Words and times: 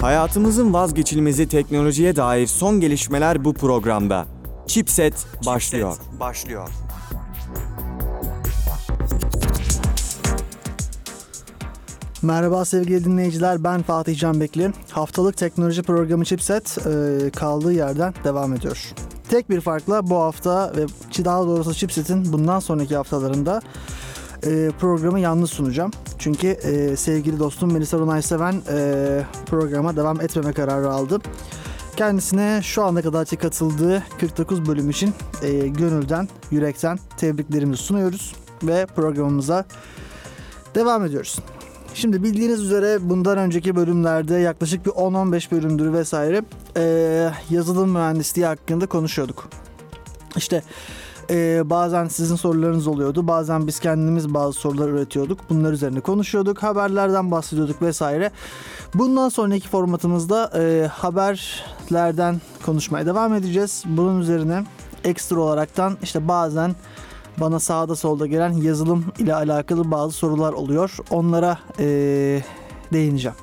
Hayatımızın 0.00 0.72
vazgeçilmezi 0.72 1.48
teknolojiye 1.48 2.16
dair 2.16 2.46
son 2.46 2.80
gelişmeler 2.80 3.44
bu 3.44 3.54
programda. 3.54 4.26
Chipset 4.66 5.26
başlıyor. 5.46 5.96
başlıyor. 6.20 6.68
Merhaba 12.22 12.64
sevgili 12.64 13.04
dinleyiciler 13.04 13.64
ben 13.64 13.82
Fatih 13.82 14.18
Canbekli. 14.18 14.72
Haftalık 14.90 15.36
teknoloji 15.36 15.82
programı 15.82 16.24
Chipset 16.24 16.78
e, 16.78 17.30
kaldığı 17.30 17.72
yerden 17.72 18.14
devam 18.24 18.54
ediyor. 18.54 18.92
Tek 19.28 19.50
bir 19.50 19.60
farkla 19.60 20.10
bu 20.10 20.16
hafta 20.16 20.72
ve 20.76 20.86
daha 21.24 21.46
doğrusu 21.46 21.74
Chipset'in 21.74 22.32
bundan 22.32 22.58
sonraki 22.58 22.96
haftalarında 22.96 23.60
e, 24.46 24.70
programı 24.80 25.20
yalnız 25.20 25.50
sunacağım. 25.50 25.90
Çünkü 26.18 26.46
e, 26.48 26.96
sevgili 26.96 27.38
dostum 27.38 27.72
Melisa 27.72 27.98
Runay 27.98 28.22
Seven 28.22 28.62
e, 28.72 29.22
programa 29.46 29.96
devam 29.96 30.20
etmeme 30.20 30.52
kararı 30.52 30.90
aldı. 30.90 31.18
Kendisine 31.96 32.60
şu 32.62 32.82
ana 32.82 33.02
kadarki 33.02 33.36
katıldığı 33.36 34.02
49 34.20 34.66
bölüm 34.68 34.90
için 34.90 35.14
e, 35.42 35.68
gönülden, 35.68 36.28
yürekten 36.50 36.98
tebriklerimizi 37.16 37.82
sunuyoruz 37.82 38.34
ve 38.62 38.86
programımıza 38.86 39.64
devam 40.74 41.04
ediyoruz. 41.04 41.38
Şimdi 41.94 42.22
bildiğiniz 42.22 42.60
üzere 42.60 42.98
bundan 43.00 43.38
önceki 43.38 43.76
bölümlerde 43.76 44.34
yaklaşık 44.34 44.86
bir 44.86 44.90
10-15 44.90 45.50
bölümdür 45.50 45.92
vesaire 45.92 46.42
e, 46.76 47.30
yazılım 47.50 47.90
mühendisliği 47.90 48.46
hakkında 48.46 48.86
konuşuyorduk. 48.86 49.48
İşte 50.36 50.62
e, 51.30 51.70
bazen 51.70 52.08
sizin 52.08 52.36
sorularınız 52.36 52.86
oluyordu. 52.86 53.26
Bazen 53.26 53.66
biz 53.66 53.80
kendimiz 53.80 54.34
bazı 54.34 54.52
sorular 54.52 54.88
üretiyorduk. 54.88 55.40
Bunlar 55.50 55.72
üzerine 55.72 56.00
konuşuyorduk. 56.00 56.62
Haberlerden 56.62 57.30
bahsediyorduk 57.30 57.82
vesaire. 57.82 58.30
Bundan 58.94 59.28
sonraki 59.28 59.68
formatımızda 59.68 60.50
e, 60.54 60.86
haberlerden 60.86 62.40
konuşmaya 62.66 63.06
devam 63.06 63.34
edeceğiz. 63.34 63.82
Bunun 63.86 64.20
üzerine 64.20 64.64
ekstra 65.04 65.40
olaraktan 65.40 65.96
işte 66.02 66.28
bazen 66.28 66.74
bana 67.40 67.60
sağda 67.60 67.96
solda 67.96 68.26
gelen 68.26 68.52
yazılım 68.52 69.04
ile 69.18 69.34
alakalı 69.34 69.90
bazı 69.90 70.12
sorular 70.12 70.52
oluyor. 70.52 70.96
Onlara 71.10 71.58
e, 71.78 71.86
değineceğim. 72.92 73.36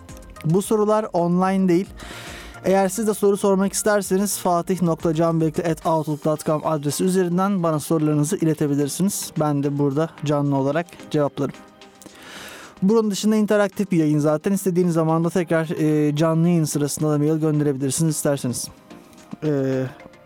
Bu 0.46 0.62
sorular 0.62 1.06
online 1.14 1.68
değil. 1.68 1.88
Eğer 2.66 2.90
siz 2.90 3.08
de 3.08 3.14
soru 3.14 3.38
sormak 3.38 3.74
isterseniz 3.74 4.38
fatih.canbekli.outlook.com 4.38 6.62
adresi 6.66 7.04
üzerinden 7.04 7.64
bana 7.64 7.80
sorularınızı 7.80 8.38
iletebilirsiniz. 8.38 9.32
Ben 9.40 9.64
de 9.64 9.78
burada 9.78 10.10
canlı 10.26 10.56
olarak 10.56 10.86
cevaplarım. 11.12 11.56
Bunun 12.82 13.12
dışında 13.12 13.36
interaktif 13.36 13.92
bir 13.92 13.98
yayın 13.98 14.20
zaten. 14.20 14.52
istediğiniz 14.52 14.94
zaman 14.94 15.24
da 15.24 15.30
tekrar 15.30 15.70
e, 15.80 16.16
canlı 16.16 16.48
yayın 16.48 16.64
sırasında 16.64 17.12
da 17.12 17.18
mail 17.18 17.40
gönderebilirsiniz 17.40 18.16
isterseniz. 18.16 18.68
E, 19.44 19.84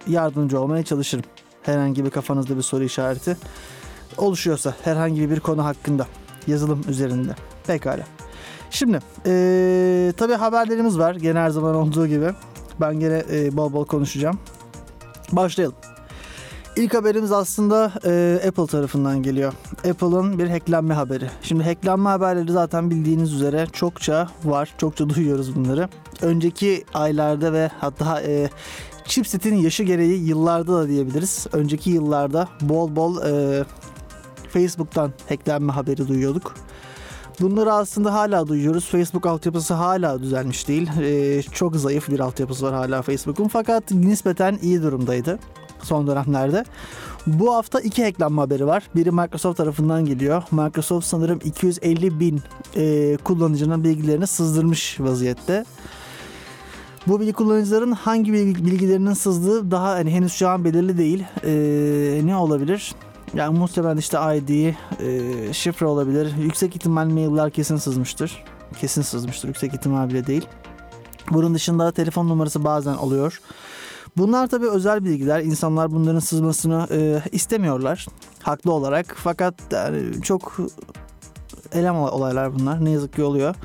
yardımcı 0.07 0.59
olmaya 0.59 0.83
çalışırım. 0.83 1.25
Herhangi 1.63 2.05
bir 2.05 2.09
kafanızda 2.09 2.57
bir 2.57 2.61
soru 2.61 2.83
işareti 2.83 3.37
oluşuyorsa 4.17 4.73
herhangi 4.83 5.29
bir 5.29 5.39
konu 5.39 5.65
hakkında 5.65 6.07
yazılım 6.47 6.81
üzerinde. 6.89 7.35
Pekala. 7.67 8.20
Şimdi 8.71 8.99
ee, 9.25 10.13
tabii 10.17 10.33
haberlerimiz 10.33 10.99
var 10.99 11.15
gene 11.15 11.39
her 11.39 11.49
zaman 11.49 11.75
olduğu 11.75 12.07
gibi. 12.07 12.31
Ben 12.81 12.99
gene 12.99 13.23
e, 13.31 13.57
bol 13.57 13.73
bol 13.73 13.85
konuşacağım. 13.85 14.39
Başlayalım. 15.31 15.75
İlk 16.75 16.93
haberimiz 16.93 17.31
aslında 17.31 17.91
e, 18.05 18.41
Apple 18.47 18.67
tarafından 18.67 19.23
geliyor. 19.23 19.53
Apple'ın 19.89 20.39
bir 20.39 20.49
hacklenme 20.49 20.93
haberi. 20.93 21.29
Şimdi 21.41 21.63
hacklenme 21.63 22.09
haberleri 22.09 22.51
zaten 22.51 22.89
bildiğiniz 22.89 23.33
üzere 23.33 23.67
çokça 23.73 24.29
var. 24.43 24.73
Çokça 24.77 25.09
duyuyoruz 25.15 25.55
bunları. 25.55 25.89
Önceki 26.21 26.85
aylarda 26.93 27.53
ve 27.53 27.71
hatta 27.79 28.21
e, 28.21 28.49
chipsetin 29.05 29.55
yaşı 29.55 29.83
gereği 29.83 30.23
yıllarda 30.27 30.73
da 30.73 30.87
diyebiliriz. 30.87 31.47
Önceki 31.53 31.89
yıllarda 31.89 32.47
bol 32.61 32.95
bol 32.95 33.21
e, 33.21 33.63
Facebook'tan 34.49 35.13
hacklenme 35.29 35.73
haberi 35.73 36.07
duyuyorduk. 36.07 36.55
Bunları 37.41 37.73
aslında 37.73 38.13
hala 38.13 38.47
duyuyoruz. 38.47 38.85
Facebook 38.85 39.25
altyapısı 39.25 39.73
hala 39.73 40.21
düzelmiş 40.21 40.67
değil. 40.67 40.89
Ee, 41.01 41.41
çok 41.41 41.75
zayıf 41.75 42.09
bir 42.09 42.19
altyapısı 42.19 42.65
var 42.65 42.73
hala 42.73 43.01
Facebook'un. 43.01 43.47
Fakat 43.47 43.91
nispeten 43.91 44.59
iyi 44.61 44.81
durumdaydı 44.83 45.39
son 45.83 46.07
dönemlerde. 46.07 46.65
Bu 47.27 47.55
hafta 47.55 47.79
iki 47.79 48.03
hacklenme 48.05 48.41
haberi 48.41 48.67
var. 48.67 48.83
Biri 48.95 49.11
Microsoft 49.11 49.57
tarafından 49.57 50.05
geliyor. 50.05 50.43
Microsoft 50.51 51.07
sanırım 51.07 51.39
250 51.43 52.19
bin 52.19 52.41
e, 52.75 53.17
kullanıcının 53.23 53.83
bilgilerini 53.83 54.27
sızdırmış 54.27 54.99
vaziyette. 54.99 55.65
Bu 57.07 57.19
bilgi 57.19 57.33
kullanıcıların 57.33 57.91
hangi 57.91 58.33
bilgilerinin 58.33 59.13
sızdığı 59.13 59.71
daha 59.71 59.89
hani 59.89 60.11
henüz 60.11 60.33
şu 60.33 60.47
an 60.47 60.65
belirli 60.65 60.97
değil. 60.97 61.23
Ee, 61.43 62.21
ne 62.23 62.35
olabilir? 62.35 62.93
Yani 63.33 63.59
muhtemelen 63.59 63.97
işte 63.97 64.17
ID, 64.35 64.73
e, 64.99 65.53
şifre 65.53 65.85
olabilir. 65.85 66.33
Yüksek 66.37 66.75
ihtimal 66.75 67.05
mailler 67.05 67.51
kesin 67.51 67.77
sızmıştır. 67.77 68.43
Kesin 68.79 69.01
sızmıştır. 69.01 69.47
Yüksek 69.47 69.73
ihtimal 69.73 70.09
bile 70.09 70.27
değil. 70.27 70.47
Bunun 71.31 71.53
dışında 71.53 71.91
telefon 71.91 72.29
numarası 72.29 72.63
bazen 72.63 72.93
oluyor. 72.93 73.41
Bunlar 74.17 74.47
tabii 74.47 74.69
özel 74.69 75.05
bilgiler. 75.05 75.39
İnsanlar 75.39 75.91
bunların 75.91 76.19
sızmasını 76.19 76.87
e, 76.91 77.21
istemiyorlar. 77.31 78.07
Haklı 78.41 78.71
olarak. 78.71 79.15
Fakat 79.17 79.55
yani 79.71 80.21
çok 80.21 80.57
elem 81.73 81.95
olaylar 81.95 82.59
bunlar. 82.59 82.85
Ne 82.85 82.89
yazık 82.89 83.13
ki 83.13 83.23
oluyor. 83.23 83.55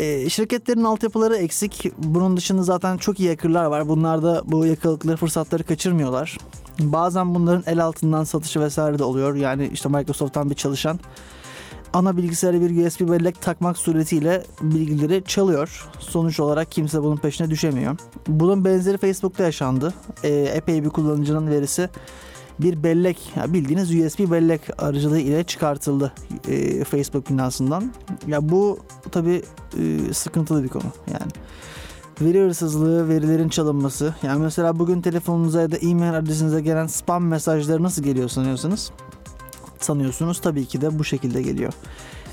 E, 0.00 0.30
şirketlerin 0.30 0.84
altyapıları 0.84 1.36
eksik. 1.36 1.92
Bunun 1.98 2.36
dışında 2.36 2.62
zaten 2.62 2.96
çok 2.96 3.20
iyi 3.20 3.28
hackerlar 3.28 3.64
var. 3.64 3.88
Bunlar 3.88 4.22
da 4.22 4.42
bu 4.44 4.66
yakalıkları 4.66 5.16
fırsatları 5.16 5.64
kaçırmıyorlar. 5.64 6.38
Bazen 6.78 7.34
bunların 7.34 7.64
el 7.66 7.84
altından 7.84 8.24
satışı 8.24 8.60
vesaire 8.60 8.98
de 8.98 9.04
oluyor. 9.04 9.34
Yani 9.34 9.70
işte 9.72 9.88
Microsoft'tan 9.88 10.50
bir 10.50 10.54
çalışan 10.54 11.00
ana 11.92 12.16
bilgisayara 12.16 12.60
bir 12.60 12.86
USB 12.86 13.00
bellek 13.00 13.42
takmak 13.42 13.78
suretiyle 13.78 14.42
bilgileri 14.62 15.24
çalıyor. 15.24 15.88
Sonuç 15.98 16.40
olarak 16.40 16.72
kimse 16.72 17.02
bunun 17.02 17.16
peşine 17.16 17.50
düşemiyor. 17.50 17.96
Bunun 18.26 18.64
benzeri 18.64 18.98
Facebook'ta 18.98 19.44
yaşandı. 19.44 19.94
E, 20.22 20.28
epey 20.28 20.84
bir 20.84 20.90
kullanıcının 20.90 21.50
verisi 21.50 21.88
bir 22.62 22.82
bellek, 22.82 23.32
bildiğiniz 23.46 23.90
USB 23.90 24.30
bellek 24.30 24.60
aracılığı 24.78 25.18
ile 25.18 25.44
çıkartıldı 25.44 26.12
e, 26.48 26.84
Facebook 26.84 27.30
binasından. 27.30 27.92
Ya 28.26 28.48
bu 28.48 28.78
tabi 29.10 29.42
e, 29.78 30.12
sıkıntılı 30.12 30.64
bir 30.64 30.68
konu 30.68 30.84
yani. 31.06 31.32
Veri 32.20 32.40
hırsızlığı, 32.40 33.08
verilerin 33.08 33.48
çalınması. 33.48 34.14
Yani 34.22 34.42
mesela 34.42 34.78
bugün 34.78 35.02
telefonunuza 35.02 35.62
ya 35.62 35.70
da 35.72 35.76
e-mail 35.76 36.18
adresinize 36.18 36.60
gelen 36.60 36.86
spam 36.86 37.26
mesajları 37.26 37.82
nasıl 37.82 38.02
geliyor 38.02 38.28
sanıyorsunuz? 38.28 38.90
Sanıyorsunuz 39.80 40.40
tabii 40.40 40.66
ki 40.66 40.80
de 40.80 40.98
bu 40.98 41.04
şekilde 41.04 41.42
geliyor. 41.42 41.72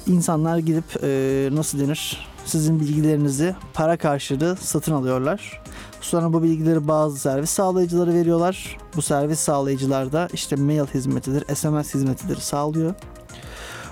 İnsanlar 0.07 0.57
gidip 0.57 1.03
e, 1.03 1.49
nasıl 1.51 1.79
denir 1.79 2.27
sizin 2.47 2.79
bilgilerinizi 2.79 3.55
para 3.73 3.97
karşılığı 3.97 4.55
satın 4.55 4.93
alıyorlar. 4.93 5.61
Sonra 6.01 6.33
bu 6.33 6.43
bilgileri 6.43 6.87
bazı 6.87 7.19
servis 7.19 7.49
sağlayıcıları 7.49 8.13
veriyorlar. 8.13 8.77
Bu 8.95 9.01
servis 9.01 9.39
sağlayıcılar 9.39 10.11
da 10.11 10.27
işte 10.33 10.55
mail 10.55 10.85
hizmetidir, 10.85 11.55
SMS 11.55 11.93
hizmetidir 11.93 12.35
sağlıyor. 12.37 12.93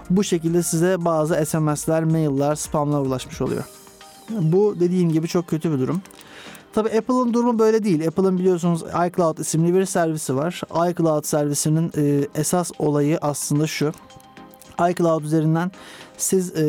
Bu 0.09 0.23
şekilde 0.23 0.63
size 0.63 1.05
bazı 1.05 1.45
SMS'ler, 1.45 2.03
mailler, 2.03 2.55
spamlar 2.55 3.01
ulaşmış 3.01 3.41
oluyor. 3.41 3.63
Bu 4.29 4.75
dediğim 4.79 5.11
gibi 5.11 5.27
çok 5.27 5.47
kötü 5.47 5.73
bir 5.73 5.79
durum. 5.79 6.01
Tabi 6.73 6.89
Apple'ın 6.89 7.33
durumu 7.33 7.59
böyle 7.59 7.83
değil. 7.83 8.07
Apple'ın 8.07 8.37
biliyorsunuz 8.37 8.81
iCloud 8.81 9.37
isimli 9.37 9.73
bir 9.73 9.85
servisi 9.85 10.35
var. 10.35 10.61
iCloud 10.89 11.23
servisinin 11.23 11.91
e, 11.97 12.27
esas 12.35 12.71
olayı 12.79 13.17
aslında 13.21 13.67
şu. 13.67 13.91
iCloud 14.89 15.23
üzerinden 15.23 15.71
siz 16.17 16.49
e, 16.49 16.63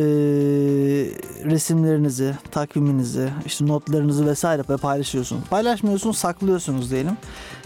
resimlerinizi, 1.44 2.34
takviminizi, 2.50 3.30
işte 3.46 3.66
notlarınızı 3.66 4.26
vesaire 4.26 4.62
paylaşıyorsunuz. 4.62 5.42
Paylaşmıyorsunuz, 5.50 6.18
saklıyorsunuz 6.18 6.90
diyelim. 6.90 7.16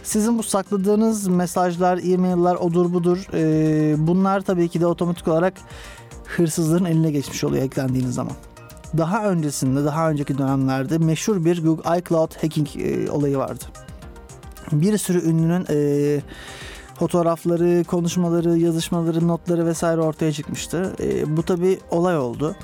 Sizin 0.03 0.39
bu 0.39 0.43
sakladığınız 0.43 1.29
mesajlar, 1.29 2.01
e-mailler, 2.13 2.55
odur 2.55 2.93
budur 2.93 3.27
e, 3.35 4.07
bunlar 4.07 4.41
tabii 4.41 4.69
ki 4.69 4.81
de 4.81 4.87
otomatik 4.87 5.29
olarak 5.29 5.55
hırsızların 6.25 6.85
eline 6.85 7.11
geçmiş 7.11 7.45
oluyor 7.45 7.65
eklendiğiniz 7.65 8.15
zaman. 8.15 8.33
Daha 8.99 9.31
öncesinde, 9.31 9.85
daha 9.85 10.11
önceki 10.11 10.39
dönemlerde 10.39 10.99
meşhur 10.99 11.45
bir 11.45 11.65
Google 11.65 11.99
iCloud 11.99 12.43
hacking 12.43 12.69
e, 12.77 13.11
olayı 13.11 13.37
vardı. 13.37 13.65
Bir 14.73 14.99
sürü 14.99 15.31
ünlünün 15.31 15.67
e, 15.71 16.21
fotoğrafları, 17.01 17.85
konuşmaları, 17.85 18.59
yazışmaları, 18.59 19.29
notları 19.29 19.67
vesaire 19.67 20.01
ortaya 20.01 20.33
çıkmıştı. 20.33 20.93
E, 21.01 21.37
bu 21.37 21.43
tabi 21.43 21.79
olay 21.91 22.19
oldu. 22.19 22.57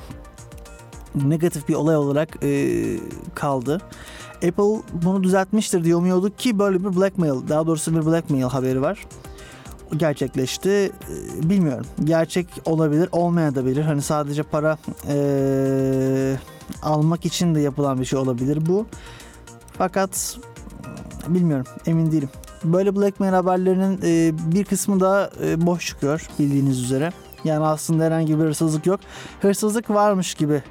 Negatif 1.15 1.69
bir 1.69 1.75
olay 1.75 1.97
olarak 1.97 2.45
e, 2.45 2.75
kaldı. 3.35 3.81
Apple 4.35 4.83
bunu 4.93 5.23
düzeltmiştir 5.23 5.85
diye 5.85 5.97
umuyorduk 5.97 6.39
ki 6.39 6.59
böyle 6.59 6.85
bir 6.85 6.97
blackmail, 6.97 7.49
daha 7.49 7.67
doğrusu 7.67 7.97
bir 7.97 8.07
blackmail 8.07 8.43
haberi 8.43 8.83
var. 8.83 9.07
gerçekleşti. 9.97 10.71
Ee, 10.71 11.51
Bilmiyorum. 11.51 11.87
Gerçek 12.05 12.47
olabilir, 12.65 13.09
olmayabilir. 13.13 13.85
Hani 13.85 14.03
sadece 14.03 14.43
para 14.43 14.79
ee, 15.09 16.37
almak 16.83 17.25
için 17.25 17.55
de 17.55 17.61
yapılan 17.61 18.01
bir 18.01 18.05
şey 18.05 18.19
olabilir 18.19 18.67
bu. 18.67 18.87
Fakat 19.79 20.37
bilmiyorum, 21.29 21.67
emin 21.87 22.13
değilim. 22.13 22.29
Böyle 22.65 22.97
Blackmail 22.97 23.33
haberlerinin 23.33 24.01
ee, 24.05 24.33
bir 24.55 24.65
kısmı 24.65 25.01
da 25.01 25.31
ee, 25.45 25.67
boş 25.67 25.87
çıkıyor 25.87 26.29
bildiğiniz 26.39 26.83
üzere. 26.83 27.13
Yani 27.45 27.65
aslında 27.65 28.05
herhangi 28.05 28.39
bir 28.39 28.45
hırsızlık 28.45 28.87
yok. 28.87 29.01
Hırsızlık 29.41 29.91
varmış 29.91 30.35
gibi 30.35 30.63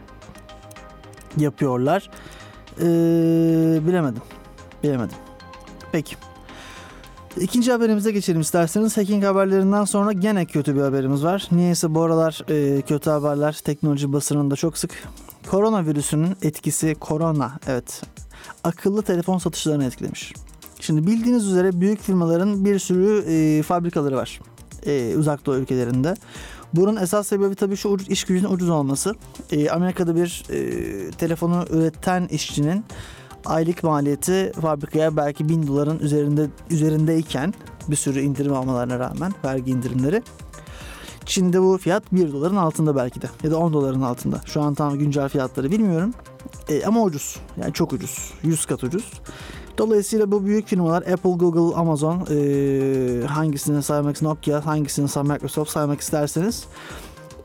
yapıyorlar. 1.37 2.09
Ee, 2.79 2.85
bilemedim. 3.87 4.21
Bilemedim. 4.83 5.17
Peki. 5.91 6.15
İkinci 7.39 7.71
haberimize 7.71 8.11
geçelim 8.11 8.41
isterseniz. 8.41 8.97
Hacking 8.97 9.23
haberlerinden 9.23 9.85
sonra 9.85 10.13
gene 10.13 10.45
kötü 10.45 10.75
bir 10.75 10.81
haberimiz 10.81 11.23
var. 11.23 11.47
Niyeyse 11.51 11.95
bu 11.95 12.01
aralar 12.01 12.41
e, 12.49 12.81
kötü 12.81 13.09
haberler 13.09 13.53
teknoloji 13.63 14.13
basınında 14.13 14.55
çok 14.55 14.77
sık. 14.77 14.91
Koronavirüsünün 15.47 16.37
etkisi 16.41 16.95
korona 16.95 17.51
evet 17.67 18.01
akıllı 18.63 19.01
telefon 19.01 19.37
satışlarını 19.37 19.85
etkilemiş. 19.85 20.33
Şimdi 20.79 21.07
bildiğiniz 21.07 21.47
üzere 21.47 21.81
büyük 21.81 22.01
firmaların 22.01 22.65
bir 22.65 22.79
sürü 22.79 23.23
e, 23.27 23.63
fabrikaları 23.63 24.15
var 24.15 24.39
e, 24.85 25.15
uzak 25.17 25.45
doğu 25.45 25.55
ülkelerinde. 25.55 26.13
Bunun 26.73 26.95
esas 26.95 27.27
sebebi 27.27 27.55
tabii 27.55 27.77
şu 27.77 27.89
ucuz, 27.89 28.09
iş 28.09 28.23
gücünün 28.23 28.51
ucuz 28.51 28.69
olması. 28.69 29.15
E, 29.51 29.69
Amerika'da 29.69 30.15
bir 30.15 30.43
e, 30.49 31.11
telefonu 31.11 31.65
üreten 31.69 32.27
işçinin 32.27 32.85
aylık 33.45 33.83
maliyeti 33.83 34.51
fabrikaya 34.61 35.17
belki 35.17 35.49
1000 35.49 35.67
doların 35.67 35.99
üzerinde 35.99 36.47
üzerindeyken 36.69 37.53
bir 37.87 37.95
sürü 37.95 38.19
indirim 38.19 38.53
almalarına 38.53 38.99
rağmen 38.99 39.33
vergi 39.45 39.71
indirimleri 39.71 40.23
Çin'de 41.25 41.61
bu 41.61 41.77
fiyat 41.77 42.03
1 42.11 42.33
doların 42.33 42.55
altında 42.55 42.95
belki 42.95 43.21
de 43.21 43.29
ya 43.43 43.51
da 43.51 43.57
10 43.57 43.73
doların 43.73 44.01
altında. 44.01 44.41
Şu 44.45 44.61
an 44.61 44.73
tam 44.73 44.99
güncel 44.99 45.29
fiyatları 45.29 45.71
bilmiyorum. 45.71 46.13
E, 46.69 46.85
ama 46.85 47.01
ucuz. 47.01 47.39
Yani 47.61 47.73
çok 47.73 47.93
ucuz. 47.93 48.33
100 48.43 48.65
kat 48.65 48.83
ucuz. 48.83 49.11
Dolayısıyla 49.77 50.31
bu 50.31 50.45
büyük 50.45 50.67
firmalar 50.67 51.01
Apple, 51.01 51.29
Google, 51.29 51.75
Amazon 51.75 52.27
e, 52.31 53.27
hangisini 53.27 53.83
saymak 53.83 54.21
Nokia, 54.21 54.65
hangisini 54.65 55.07
saymak 55.07 55.41
Microsoft 55.41 55.71
saymak 55.71 56.01
isterseniz 56.01 56.65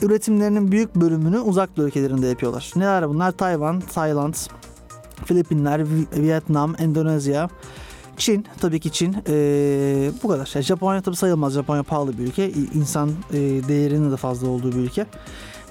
üretimlerinin 0.03 0.73
büyük 0.73 0.94
bölümünü 0.94 1.38
uzak 1.38 1.71
ülkelerinde 1.79 2.27
yapıyorlar. 2.27 2.73
Neler 2.77 3.09
bunlar? 3.09 3.32
Tayvan, 3.32 3.81
Tayland, 3.81 4.35
Filipinler, 5.25 5.85
Vietnam, 6.17 6.75
Endonezya, 6.79 7.49
Çin 8.17 8.47
tabii 8.61 8.81
ki 8.81 8.93
Çin 8.93 9.17
ee, 9.29 10.11
bu 10.23 10.29
kadar. 10.29 10.50
Yani 10.55 10.65
Japonya 10.65 11.03
tabii 11.03 11.17
sayılmaz. 11.17 11.53
Japonya 11.53 11.82
pahalı 11.82 12.19
bir 12.19 12.23
ülke. 12.23 12.50
İnsan 12.50 13.11
e, 13.32 13.38
değerinin 13.38 14.12
de 14.12 14.17
fazla 14.17 14.49
olduğu 14.49 14.73
bir 14.73 14.77
ülke. 14.77 15.06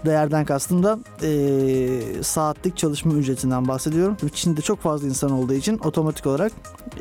Değerden 0.05 0.45
kastım 0.45 0.83
da 0.83 0.99
e, 1.23 2.23
saatlik 2.23 2.77
çalışma 2.77 3.13
ücretinden 3.13 3.67
bahsediyorum. 3.67 4.17
Çin'de 4.33 4.61
çok 4.61 4.79
fazla 4.79 5.07
insan 5.07 5.31
olduğu 5.31 5.53
için 5.53 5.79
otomatik 5.83 6.27
olarak 6.27 6.51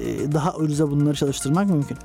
e, 0.00 0.32
daha 0.32 0.54
ucuza 0.54 0.90
bunları 0.90 1.14
çalıştırmak 1.14 1.70
mümkün. 1.70 1.98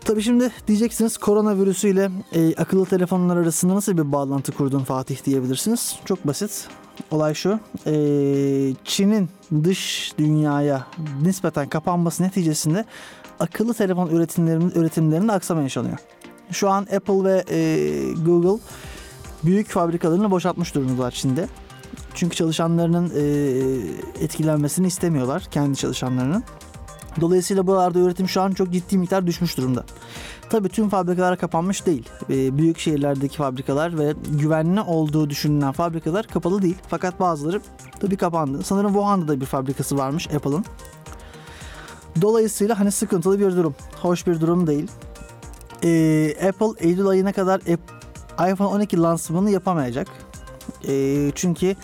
Tabii 0.00 0.22
şimdi 0.22 0.50
diyeceksiniz 0.66 1.16
koronavirüsüyle 1.16 2.10
e, 2.32 2.54
akıllı 2.54 2.86
telefonlar 2.86 3.36
arasında 3.36 3.74
nasıl 3.74 3.98
bir 3.98 4.12
bağlantı 4.12 4.52
kurdun 4.52 4.84
Fatih 4.84 5.24
diyebilirsiniz. 5.24 5.96
Çok 6.04 6.26
basit. 6.26 6.68
Olay 7.10 7.34
şu. 7.34 7.60
E, 7.86 7.92
Çin'in 8.84 9.28
dış 9.64 10.12
dünyaya 10.18 10.86
nispeten 11.22 11.68
kapanması 11.68 12.22
neticesinde 12.22 12.84
akıllı 13.40 13.74
telefon 13.74 14.08
üretimlerinin 14.08 14.70
üretimlerinde 14.70 15.32
aksama 15.32 15.62
yaşanıyor. 15.62 15.98
Şu 16.50 16.70
an 16.70 16.82
Apple 16.82 17.24
ve 17.24 17.44
e, 17.50 17.58
Google 18.12 18.62
büyük 19.44 19.68
fabrikalarını 19.68 20.30
boşaltmış 20.30 20.74
durumdalar 20.74 21.10
Çin'de. 21.10 21.48
Çünkü 22.14 22.36
çalışanlarının 22.36 23.12
e, 23.16 24.24
etkilenmesini 24.24 24.86
istemiyorlar 24.86 25.46
kendi 25.50 25.76
çalışanlarının. 25.76 26.44
Dolayısıyla 27.20 27.66
buralarda 27.66 27.98
üretim 27.98 28.28
şu 28.28 28.42
an 28.42 28.52
çok 28.52 28.72
ciddi 28.72 28.98
miktar 28.98 29.26
düşmüş 29.26 29.56
durumda. 29.56 29.84
Tabii 30.50 30.68
tüm 30.68 30.88
fabrikalar 30.88 31.38
kapanmış 31.38 31.86
değil. 31.86 32.08
Ee, 32.30 32.58
büyük 32.58 32.78
şehirlerdeki 32.78 33.36
fabrikalar 33.36 33.98
ve 33.98 34.14
güvenli 34.30 34.80
olduğu 34.80 35.30
düşünülen 35.30 35.72
fabrikalar 35.72 36.26
kapalı 36.26 36.62
değil. 36.62 36.76
Fakat 36.88 37.20
bazıları 37.20 37.60
tabii 38.00 38.16
kapandı. 38.16 38.62
Sanırım 38.62 38.92
Wuhan'da 38.92 39.28
da 39.28 39.40
bir 39.40 39.46
fabrikası 39.46 39.98
varmış 39.98 40.28
Apple'ın. 40.28 40.64
Dolayısıyla 42.22 42.80
hani 42.80 42.92
sıkıntılı 42.92 43.40
bir 43.40 43.56
durum. 43.56 43.74
Hoş 44.02 44.26
bir 44.26 44.40
durum 44.40 44.66
değil. 44.66 44.90
Ee, 45.84 46.48
Apple 46.48 46.88
Eylül 46.88 47.06
ayına 47.06 47.32
kadar 47.32 47.60
iPhone 48.52 48.68
12 48.68 48.98
lansmanını 48.98 49.50
yapamayacak. 49.50 50.08
Ee, 50.88 51.32
çünkü 51.34 51.76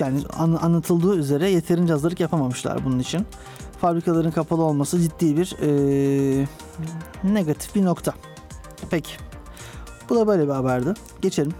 yani 0.00 0.20
anlatıldığı 0.60 1.16
üzere 1.16 1.50
yeterince 1.50 1.92
hazırlık 1.92 2.20
yapamamışlar 2.20 2.84
bunun 2.84 2.98
için 2.98 3.26
fabrikaların 3.80 4.30
kapalı 4.30 4.62
olması 4.62 5.00
ciddi 5.00 5.36
bir 5.36 5.56
e, 5.62 6.46
negatif 7.24 7.74
bir 7.74 7.84
nokta. 7.84 8.14
Peki. 8.90 9.12
Bu 10.08 10.16
da 10.16 10.26
böyle 10.26 10.42
bir 10.42 10.52
haberdi. 10.52 10.94
Geçelim. 11.22 11.54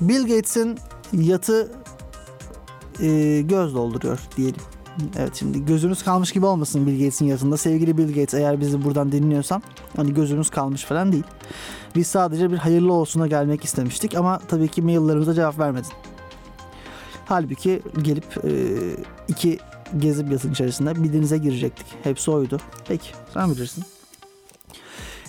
Bill 0.00 0.22
Gates'in 0.22 0.78
yatı 1.12 1.72
e, 3.00 3.40
göz 3.40 3.74
dolduruyor 3.74 4.20
diyelim. 4.36 4.60
Evet 5.16 5.34
şimdi 5.34 5.64
gözünüz 5.64 6.02
kalmış 6.02 6.32
gibi 6.32 6.46
olmasın 6.46 6.86
Bill 6.86 6.98
Gates'in 6.98 7.26
yatında. 7.26 7.56
Sevgili 7.56 7.98
Bill 7.98 8.08
Gates 8.08 8.34
eğer 8.34 8.60
bizi 8.60 8.84
buradan 8.84 9.12
dinliyorsan 9.12 9.62
hani 9.96 10.14
gözünüz 10.14 10.50
kalmış 10.50 10.84
falan 10.84 11.12
değil. 11.12 11.24
Biz 11.94 12.06
sadece 12.06 12.52
bir 12.52 12.56
hayırlı 12.56 12.92
olsuna 12.92 13.26
gelmek 13.26 13.64
istemiştik 13.64 14.14
ama 14.14 14.38
tabii 14.38 14.68
ki 14.68 14.82
maillerimize 14.82 15.34
cevap 15.34 15.58
vermedin. 15.58 15.90
Halbuki 17.24 17.82
gelip 18.02 18.44
e, 18.44 18.50
iki 19.28 19.58
gezip 19.98 20.32
yatın 20.32 20.52
içerisinde 20.52 21.04
bir 21.04 21.12
denize 21.12 21.38
girecektik. 21.38 21.86
Hepsi 22.02 22.30
oydu. 22.30 22.60
Peki 22.88 23.08
sen 23.34 23.50
bilirsin. 23.50 23.84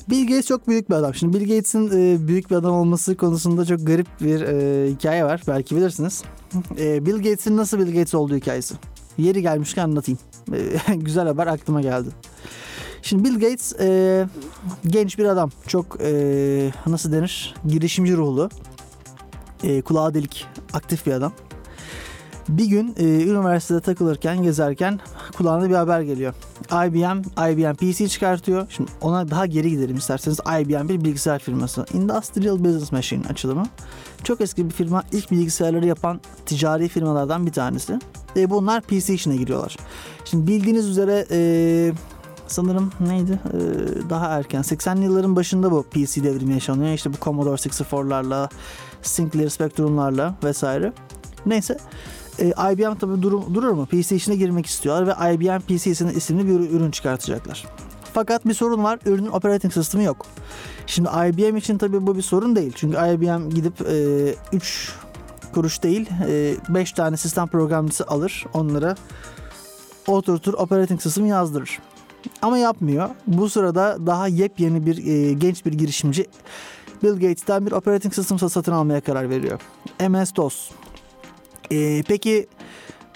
Bill 0.09 0.27
Gates 0.27 0.47
çok 0.47 0.67
büyük 0.67 0.89
bir 0.89 0.95
adam. 0.95 1.15
Şimdi 1.15 1.39
Bill 1.39 1.47
Gates'in 1.47 1.87
e, 1.87 2.27
büyük 2.27 2.51
bir 2.51 2.55
adam 2.55 2.73
olması 2.75 3.17
konusunda 3.17 3.65
çok 3.65 3.87
garip 3.87 4.07
bir 4.21 4.41
e, 4.41 4.89
hikaye 4.91 5.25
var. 5.25 5.41
Belki 5.47 5.75
bilirsiniz. 5.75 6.23
E, 6.79 7.05
Bill 7.05 7.15
Gates'in 7.15 7.57
nasıl 7.57 7.79
Bill 7.79 7.87
Gates 7.93 8.15
olduğu 8.15 8.35
hikayesi. 8.35 8.75
Yeri 9.17 9.41
gelmişken 9.41 9.83
anlatayım. 9.83 10.19
E, 10.53 10.95
güzel 10.95 11.27
haber 11.27 11.47
aklıma 11.47 11.81
geldi. 11.81 12.09
Şimdi 13.05 13.23
Bill 13.23 13.33
Gates 13.33 13.73
e, 13.79 14.27
genç 14.87 15.17
bir 15.17 15.25
adam. 15.25 15.51
Çok 15.67 15.97
e, 16.01 16.71
nasıl 16.87 17.11
denir? 17.11 17.55
Girişimci 17.67 18.17
ruhlu. 18.17 18.49
E, 19.63 19.81
kulağı 19.81 20.13
delik 20.13 20.47
aktif 20.73 21.05
bir 21.05 21.11
adam. 21.11 21.33
Bir 22.49 22.65
gün 22.65 22.95
e, 22.97 23.03
üniversitede 23.03 23.81
takılırken, 23.81 24.43
gezerken 24.43 24.99
kulağına 25.37 25.69
bir 25.69 25.75
haber 25.75 26.01
geliyor. 26.01 26.33
IBM, 26.71 27.21
IBM 27.51 27.75
PC 27.75 28.07
çıkartıyor. 28.07 28.67
Şimdi 28.69 28.91
ona 29.01 29.31
daha 29.31 29.45
geri 29.45 29.69
gidelim 29.69 29.97
isterseniz. 29.97 30.39
IBM 30.39 30.89
bir 30.89 31.05
bilgisayar 31.05 31.39
firması. 31.39 31.85
Industrial 31.93 32.63
Business 32.63 32.91
Machine 32.91 33.27
açılımı. 33.27 33.65
Çok 34.23 34.41
eski 34.41 34.65
bir 34.65 34.71
firma. 34.71 35.03
İlk 35.11 35.31
bilgisayarları 35.31 35.85
yapan 35.85 36.21
ticari 36.45 36.87
firmalardan 36.87 37.45
bir 37.45 37.51
tanesi. 37.51 37.99
E, 38.37 38.49
bunlar 38.49 38.81
PC 38.81 39.13
işine 39.13 39.35
giriyorlar. 39.35 39.77
Şimdi 40.25 40.47
bildiğiniz 40.47 40.89
üzere 40.89 41.25
e, 41.31 41.91
sanırım 42.47 42.91
neydi? 42.99 43.39
E, 43.53 43.59
daha 44.09 44.27
erken. 44.27 44.61
80'li 44.61 45.03
yılların 45.03 45.35
başında 45.35 45.71
bu 45.71 45.83
PC 45.83 46.23
devrimi 46.23 46.53
yaşanıyor. 46.53 46.93
İşte 46.93 47.13
bu 47.13 47.17
Commodore 47.21 47.55
64'larla, 47.55 48.49
Sinclair 49.01 49.49
Spectrum'larla 49.49 50.35
vesaire. 50.43 50.93
Neyse 51.45 51.77
e, 52.39 52.47
IBM 52.47 52.95
tabii 52.95 53.21
durum, 53.21 53.55
durur 53.55 53.71
mu? 53.71 53.85
PC 53.85 54.15
işine 54.15 54.35
girmek 54.35 54.65
istiyorlar 54.65 55.07
ve 55.07 55.33
IBM 55.33 55.59
PC'sinin 55.59 56.13
isimli 56.13 56.47
bir 56.47 56.69
ürün 56.69 56.91
çıkartacaklar. 56.91 57.65
Fakat 58.13 58.45
bir 58.45 58.53
sorun 58.53 58.83
var. 58.83 58.99
Ürünün 59.05 59.27
operating 59.27 59.73
sistemi 59.73 60.03
yok. 60.03 60.25
Şimdi 60.87 61.09
IBM 61.09 61.57
için 61.57 61.77
tabii 61.77 62.07
bu 62.07 62.17
bir 62.17 62.21
sorun 62.21 62.55
değil. 62.55 62.73
Çünkü 62.75 62.97
IBM 62.97 63.49
gidip 63.49 63.73
3 64.53 64.93
e, 65.51 65.53
kuruş 65.53 65.83
değil 65.83 66.09
5 66.69 66.91
e, 66.91 66.95
tane 66.95 67.17
sistem 67.17 67.47
programcısı 67.47 68.07
alır. 68.07 68.45
Onlara 68.53 68.95
oturtur 70.07 70.53
operating 70.53 71.01
sistemi 71.01 71.29
yazdırır. 71.29 71.79
Ama 72.41 72.57
yapmıyor. 72.57 73.09
Bu 73.27 73.49
sırada 73.49 73.97
daha 74.05 74.27
yepyeni 74.27 74.85
bir 74.85 75.05
e, 75.07 75.33
genç 75.33 75.65
bir 75.65 75.73
girişimci 75.73 76.25
Bill 77.03 77.13
Gates'ten 77.13 77.65
bir 77.65 77.71
operating 77.71 78.13
system 78.13 78.39
satın 78.39 78.71
almaya 78.71 79.01
karar 79.01 79.29
veriyor. 79.29 79.59
MS-DOS. 79.99 80.71
E, 81.71 82.03
peki 82.07 82.47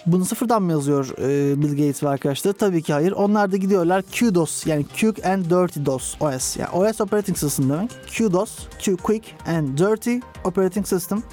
bunu 0.06 0.26
sıfırdan 0.26 0.64
mı 0.64 0.72
yazıyor 0.72 1.10
e, 1.18 1.62
Bill 1.62 1.70
Gates 1.70 2.04
ve 2.04 2.10
arkadaşları? 2.10 2.54
Tabii 2.54 2.82
ki 2.82 2.94
hayır. 2.94 3.12
Onlar 3.12 3.52
da 3.52 3.58
gidiyorlar 3.58 4.02
QDOS 4.02 4.68
yani 4.68 4.86
Quick 5.00 5.26
and 5.26 5.46
Dirty 5.46 5.80
DOS 5.86 6.16
OS. 6.22 6.58
Yani 6.58 6.70
OS 6.70 7.02
Operating 7.02 7.38
System 7.38 7.70
demek. 7.70 7.92
QDOS, 8.18 8.60
Q 8.80 8.98
Quick 8.98 9.36
and 9.48 9.78
Dirty 9.78 10.18
Operating 10.44 10.88
System. 10.88 11.24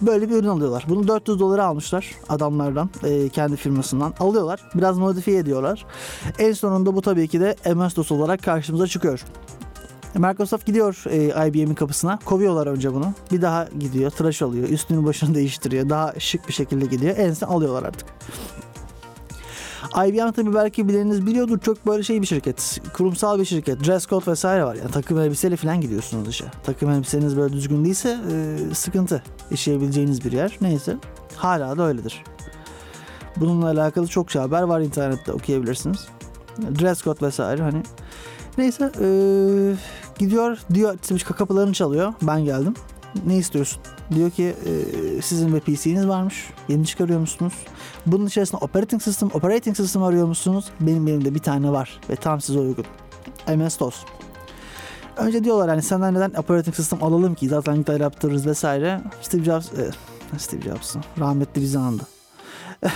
Böyle 0.00 0.28
bir 0.28 0.34
ürün 0.34 0.48
alıyorlar. 0.48 0.84
Bunu 0.88 1.08
400 1.08 1.40
dolara 1.40 1.64
almışlar 1.64 2.10
adamlardan, 2.28 2.90
e, 3.04 3.28
kendi 3.28 3.56
firmasından. 3.56 4.14
Alıyorlar. 4.20 4.60
Biraz 4.74 4.98
modifiye 4.98 5.38
ediyorlar. 5.38 5.86
En 6.38 6.52
sonunda 6.52 6.94
bu 6.94 7.02
tabii 7.02 7.28
ki 7.28 7.40
de 7.40 7.56
MS-DOS 7.64 8.14
olarak 8.14 8.42
karşımıza 8.42 8.86
çıkıyor. 8.86 9.24
Microsoft 10.14 10.66
gidiyor 10.66 11.04
e, 11.10 11.48
IBM'in 11.48 11.74
kapısına. 11.74 12.18
Kovuyorlar 12.24 12.66
önce 12.66 12.94
bunu. 12.94 13.12
Bir 13.32 13.42
daha 13.42 13.68
gidiyor. 13.78 14.10
Tıraş 14.10 14.42
oluyor. 14.42 14.68
Üstünü 14.68 15.04
başını 15.04 15.34
değiştiriyor. 15.34 15.88
Daha 15.88 16.14
şık 16.18 16.48
bir 16.48 16.52
şekilde 16.52 16.86
gidiyor. 16.86 17.16
En 17.18 17.32
son 17.32 17.46
alıyorlar 17.46 17.82
artık. 17.82 18.08
IBM 20.06 20.32
tabi 20.32 20.54
belki 20.54 20.88
bileniniz 20.88 21.26
biliyordur 21.26 21.58
çok 21.58 21.86
böyle 21.86 22.02
şey 22.02 22.22
bir 22.22 22.26
şirket. 22.26 22.80
Kurumsal 22.92 23.38
bir 23.38 23.44
şirket. 23.44 23.86
Dress 23.86 24.06
code 24.06 24.30
vesaire 24.30 24.64
var. 24.64 24.74
Yani 24.74 24.90
takım 24.90 25.18
elbiseyle 25.18 25.56
falan 25.56 25.80
gidiyorsunuz 25.80 26.28
işe. 26.28 26.44
Takım 26.64 26.90
elbiseniz 26.90 27.36
böyle 27.36 27.52
düzgün 27.52 27.84
değilse 27.84 28.18
e, 28.32 28.74
sıkıntı. 28.74 29.22
işleyebileceğiniz 29.50 30.24
bir 30.24 30.32
yer. 30.32 30.58
Neyse. 30.60 30.96
Hala 31.36 31.78
da 31.78 31.82
öyledir. 31.82 32.24
Bununla 33.36 33.66
alakalı 33.66 34.06
çok 34.06 34.30
şey 34.30 34.42
haber 34.42 34.62
var 34.62 34.80
internette 34.80 35.32
okuyabilirsiniz. 35.32 36.08
Dress 36.58 37.02
code 37.02 37.26
vesaire 37.26 37.62
hani. 37.62 37.82
Neyse 38.58 38.92
e, 39.00 39.06
gidiyor 40.18 40.58
diyor 40.74 40.98
kapılarını 41.36 41.72
çalıyor. 41.72 42.12
Ben 42.22 42.44
geldim. 42.44 42.74
Ne 43.26 43.36
istiyorsun? 43.36 43.82
Diyor 44.14 44.30
ki 44.30 44.54
e, 44.66 45.22
sizin 45.22 45.54
bir 45.54 45.60
PC'niz 45.60 46.08
varmış. 46.08 46.50
Yeni 46.68 46.86
çıkarıyor 46.86 47.20
musunuz? 47.20 47.52
Bunun 48.06 48.26
içerisinde 48.26 48.64
operating 48.64 49.02
system, 49.02 49.30
operating 49.34 49.76
system 49.76 50.02
arıyor 50.02 50.26
musunuz? 50.26 50.64
Benim 50.80 51.08
elimde 51.08 51.34
bir 51.34 51.38
tane 51.38 51.72
var 51.72 52.00
ve 52.10 52.16
tam 52.16 52.40
size 52.40 52.58
uygun. 52.58 52.84
MS-DOS. 53.46 53.94
Önce 55.16 55.44
diyorlar 55.44 55.68
hani 55.68 55.82
senden 55.82 56.14
neden 56.14 56.30
operating 56.30 56.76
system 56.76 57.02
alalım 57.02 57.34
ki 57.34 57.48
zaten 57.48 57.76
gitar 57.76 58.00
yaptırırız 58.00 58.46
vesaire. 58.46 59.00
Steve 59.22 59.44
Jobs, 59.44 59.72
e, 59.72 59.90
Steve 60.38 60.62
Jobs 60.62 60.96
rahmetli 61.18 61.62
bizi 61.62 61.78
andı. 61.78 62.02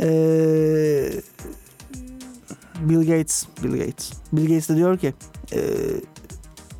e, 0.00 0.08
Bill 2.80 3.06
Gates, 3.06 3.46
Bill 3.62 3.78
Gates. 3.78 4.12
Bill 4.32 4.42
Gates 4.42 4.68
de 4.68 4.76
diyor 4.76 4.98
ki 4.98 5.14
e, 5.52 5.60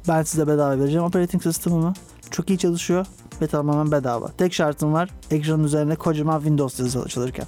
ben 0.08 0.22
size 0.22 0.46
bedava 0.46 0.78
vereceğim 0.78 1.04
operating 1.04 1.42
system'ımı. 1.42 1.92
Çok 2.30 2.50
iyi 2.50 2.58
çalışıyor 2.58 3.06
ve 3.42 3.46
tamamen 3.46 3.92
bedava. 3.92 4.28
Tek 4.28 4.54
şartım 4.54 4.92
var 4.92 5.10
ekranın 5.30 5.64
üzerine 5.64 5.96
kocaman 5.96 6.38
Windows 6.38 6.78
yazısı 6.78 7.02
açılırken. 7.02 7.46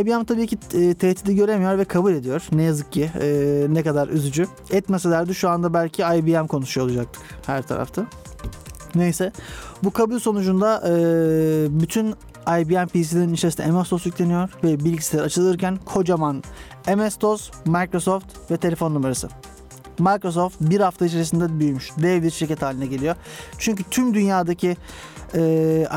IBM 0.00 0.24
tabii 0.24 0.46
ki 0.46 0.58
e, 0.74 0.94
tehdidi 0.94 1.34
göremiyor 1.34 1.78
ve 1.78 1.84
kabul 1.84 2.12
ediyor. 2.12 2.42
Ne 2.52 2.62
yazık 2.62 2.92
ki 2.92 3.10
e, 3.20 3.66
ne 3.68 3.82
kadar 3.82 4.08
üzücü. 4.08 4.46
Etmeselerdi 4.70 5.34
şu 5.34 5.48
anda 5.48 5.74
belki 5.74 6.02
IBM 6.02 6.46
konuşuyor 6.46 6.86
olacaktık 6.86 7.22
her 7.46 7.62
tarafta. 7.62 8.06
Neyse 8.94 9.32
bu 9.82 9.90
kabul 9.90 10.18
sonucunda 10.18 10.82
e, 10.88 10.92
bütün 11.80 12.14
IBM 12.48 12.86
PC'lerin 12.86 13.34
içerisinde 13.34 13.66
MS-DOS 13.66 14.06
yükleniyor 14.06 14.48
ve 14.64 14.84
bilgisayar 14.84 15.22
açılırken 15.22 15.78
kocaman 15.84 16.42
MS-DOS, 16.86 17.50
Microsoft 17.66 18.50
ve 18.50 18.56
telefon 18.56 18.94
numarası. 18.94 19.28
Microsoft 19.98 20.56
bir 20.60 20.80
hafta 20.80 21.06
içerisinde 21.06 21.60
büyümüş. 21.60 21.90
Dev 22.02 22.22
bir 22.22 22.30
şirket 22.30 22.62
haline 22.62 22.86
geliyor. 22.86 23.16
Çünkü 23.58 23.84
tüm 23.90 24.14
dünyadaki 24.14 24.76
e, 25.34 25.40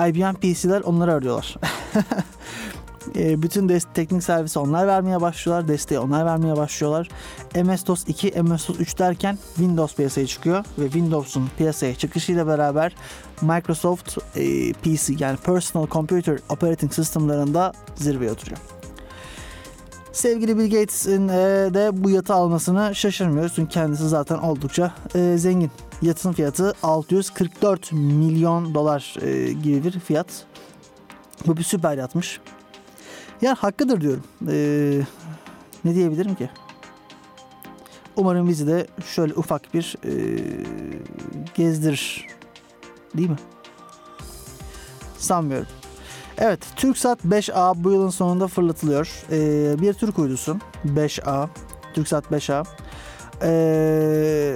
IBM 0.09 0.33
PC'ler 0.33 0.81
onları 0.81 1.13
arıyorlar. 1.13 1.55
e, 3.15 3.41
bütün 3.41 3.69
dest- 3.69 3.93
teknik 3.93 4.23
servisi 4.23 4.59
onlar 4.59 4.87
vermeye 4.87 5.21
başlıyorlar. 5.21 5.67
Desteği 5.67 5.99
onlar 5.99 6.25
vermeye 6.25 6.57
başlıyorlar. 6.57 7.09
MS-DOS 7.55 8.07
2, 8.07 8.27
MS-DOS 8.27 8.79
3 8.79 8.99
derken 8.99 9.37
Windows 9.55 9.95
piyasaya 9.95 10.27
çıkıyor 10.27 10.65
ve 10.77 10.83
Windows'un 10.83 11.49
piyasaya 11.57 11.95
çıkışıyla 11.95 12.47
beraber 12.47 12.95
Microsoft 13.41 14.17
e, 14.35 14.73
PC 14.73 15.13
yani 15.19 15.37
Personal 15.37 15.87
Computer 15.87 16.39
Operating 16.49 16.93
System'larında 16.93 17.73
zirveye 17.95 18.31
oturuyor. 18.31 18.76
Sevgili 20.17 20.57
Bill 20.57 20.71
Gates'in 20.71 21.27
e, 21.27 21.33
de 21.74 22.03
bu 22.03 22.09
yatı 22.09 22.33
almasını 22.33 22.95
şaşırmıyoruz. 22.95 23.53
Çünkü 23.55 23.71
kendisi 23.71 24.09
zaten 24.09 24.38
oldukça 24.38 24.93
e, 25.15 25.38
zengin. 25.38 25.71
Yatın 26.01 26.31
fiyatı 26.31 26.74
644 26.83 27.91
milyon 27.91 28.74
dolar 28.74 29.15
e, 29.21 29.53
gibi 29.53 29.83
bir 29.83 30.00
fiyat. 30.00 30.45
Bu 31.47 31.57
bir 31.57 31.63
süper 31.63 31.97
yatmış. 31.97 32.39
Yani 33.41 33.55
hakkıdır 33.55 34.01
diyorum. 34.01 34.24
Ne 35.86 35.95
diyebilirim 35.95 36.36
ki? 36.36 36.50
Umarım 38.15 38.50
bizi 38.50 38.67
de 38.67 38.88
şöyle 39.05 39.33
ufak 39.33 39.74
bir 39.74 39.95
gezdirir. 41.55 42.27
Değil 43.17 43.29
mi? 43.29 43.38
Sanmıyorum. 45.17 45.67
Evet, 46.39 46.60
TürkSat 46.75 47.25
5A 47.25 47.84
bu 47.84 47.91
yılın 47.91 48.10
sonunda 48.10 48.48
fırlatılıyor. 48.48 49.24
Ee, 49.32 49.82
bir 49.82 49.94
Türk 49.94 50.20
uydusu 50.20 50.58
5A, 50.86 51.48
TürkSat 51.94 52.25
5A. 52.32 52.65
Ee, 53.44 54.56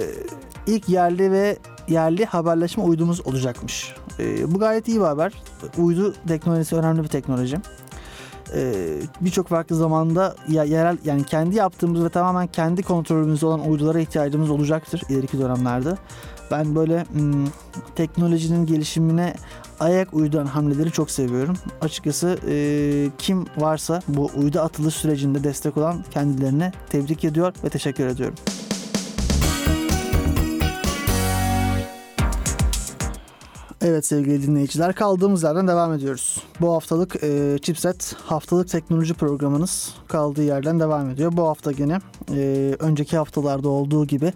ilk 0.66 0.88
yerli 0.88 1.32
ve 1.32 1.58
yerli 1.88 2.24
haberleşme 2.24 2.82
uydumuz 2.82 3.26
olacakmış. 3.26 3.94
Ee, 4.18 4.54
bu 4.54 4.58
gayet 4.58 4.88
iyi 4.88 5.00
bir 5.00 5.04
haber. 5.04 5.32
Uydu 5.78 6.14
teknolojisi 6.28 6.76
önemli 6.76 7.02
bir 7.02 7.08
teknoloji. 7.08 7.56
Ee, 8.54 8.72
Birçok 9.20 9.48
farklı 9.48 9.76
zamanda 9.76 10.36
ya, 10.48 10.64
yerel 10.64 10.98
yani 11.04 11.24
kendi 11.24 11.56
yaptığımız 11.56 12.04
ve 12.04 12.08
tamamen 12.08 12.46
kendi 12.46 12.82
kontrolümüzde 12.82 13.46
olan 13.46 13.68
uydulara 13.70 14.00
ihtiyacımız 14.00 14.50
olacaktır 14.50 15.02
ileriki 15.08 15.38
dönemlerde. 15.38 15.96
Ben 16.50 16.74
böyle 16.74 17.04
hmm, 17.04 17.46
teknolojinin 17.96 18.66
gelişimine 18.66 19.34
ayak 19.80 20.14
uyduran 20.14 20.46
hamleleri 20.46 20.90
çok 20.90 21.10
seviyorum. 21.10 21.56
Açıkçası 21.80 22.38
e, 22.48 22.54
kim 23.18 23.44
varsa 23.56 24.00
bu 24.08 24.30
uydu 24.36 24.60
atılış 24.60 24.94
sürecinde 24.94 25.44
destek 25.44 25.76
olan 25.76 26.04
kendilerine 26.10 26.72
tebrik 26.90 27.24
ediyor 27.24 27.54
ve 27.64 27.68
teşekkür 27.68 28.06
ediyorum. 28.06 28.34
Evet 33.84 34.06
sevgili 34.06 34.42
dinleyiciler 34.42 34.94
kaldığımız 34.94 35.42
yerden 35.42 35.68
devam 35.68 35.92
ediyoruz. 35.92 36.42
Bu 36.60 36.72
haftalık 36.74 37.24
e, 37.24 37.58
Chipset 37.62 38.14
haftalık 38.24 38.68
teknoloji 38.68 39.14
programınız 39.14 39.94
kaldığı 40.08 40.42
yerden 40.42 40.80
devam 40.80 41.10
ediyor. 41.10 41.32
Bu 41.36 41.48
hafta 41.48 41.72
gene 41.72 41.98
e, 42.34 42.74
önceki 42.78 43.16
haftalarda 43.16 43.68
olduğu 43.68 44.06
gibi 44.06 44.32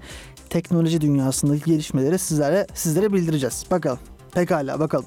teknoloji 0.50 1.00
dünyasındaki 1.00 1.64
gelişmeleri 1.64 2.18
sizlere 2.18 2.66
sizlere 2.74 3.12
bildireceğiz. 3.12 3.64
Bakalım. 3.70 3.98
Pekala 4.34 4.80
bakalım. 4.80 5.06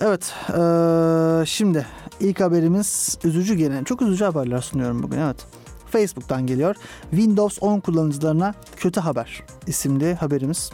Evet, 0.00 0.34
eee, 0.48 1.46
şimdi 1.46 1.86
ilk 2.20 2.40
haberimiz 2.40 3.18
üzücü 3.24 3.54
gene. 3.54 3.84
Çok 3.84 4.02
üzücü 4.02 4.24
haberler 4.24 4.60
sunuyorum 4.60 5.02
bugün. 5.02 5.18
Evet. 5.18 5.46
Facebook'tan 5.90 6.46
geliyor. 6.46 6.76
Windows 7.10 7.58
10 7.60 7.80
kullanıcılarına 7.80 8.54
kötü 8.76 9.00
haber 9.00 9.42
isimli 9.66 10.14
haberimiz. 10.14 10.70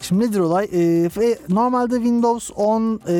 Şimdi 0.00 0.26
nedir 0.26 0.38
olay? 0.40 0.68
Ee, 0.72 1.10
normalde 1.48 1.94
Windows 1.96 2.50
10 2.56 3.00
e, 3.08 3.14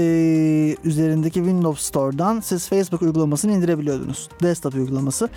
üzerindeki 0.85 1.35
Windows 1.35 1.81
Store'dan 1.83 2.41
siz 2.41 2.69
Facebook 2.69 3.03
uygulamasını 3.03 3.53
indirebiliyordunuz. 3.53 4.29
Desktop 4.43 4.75
uygulaması. 4.75 5.29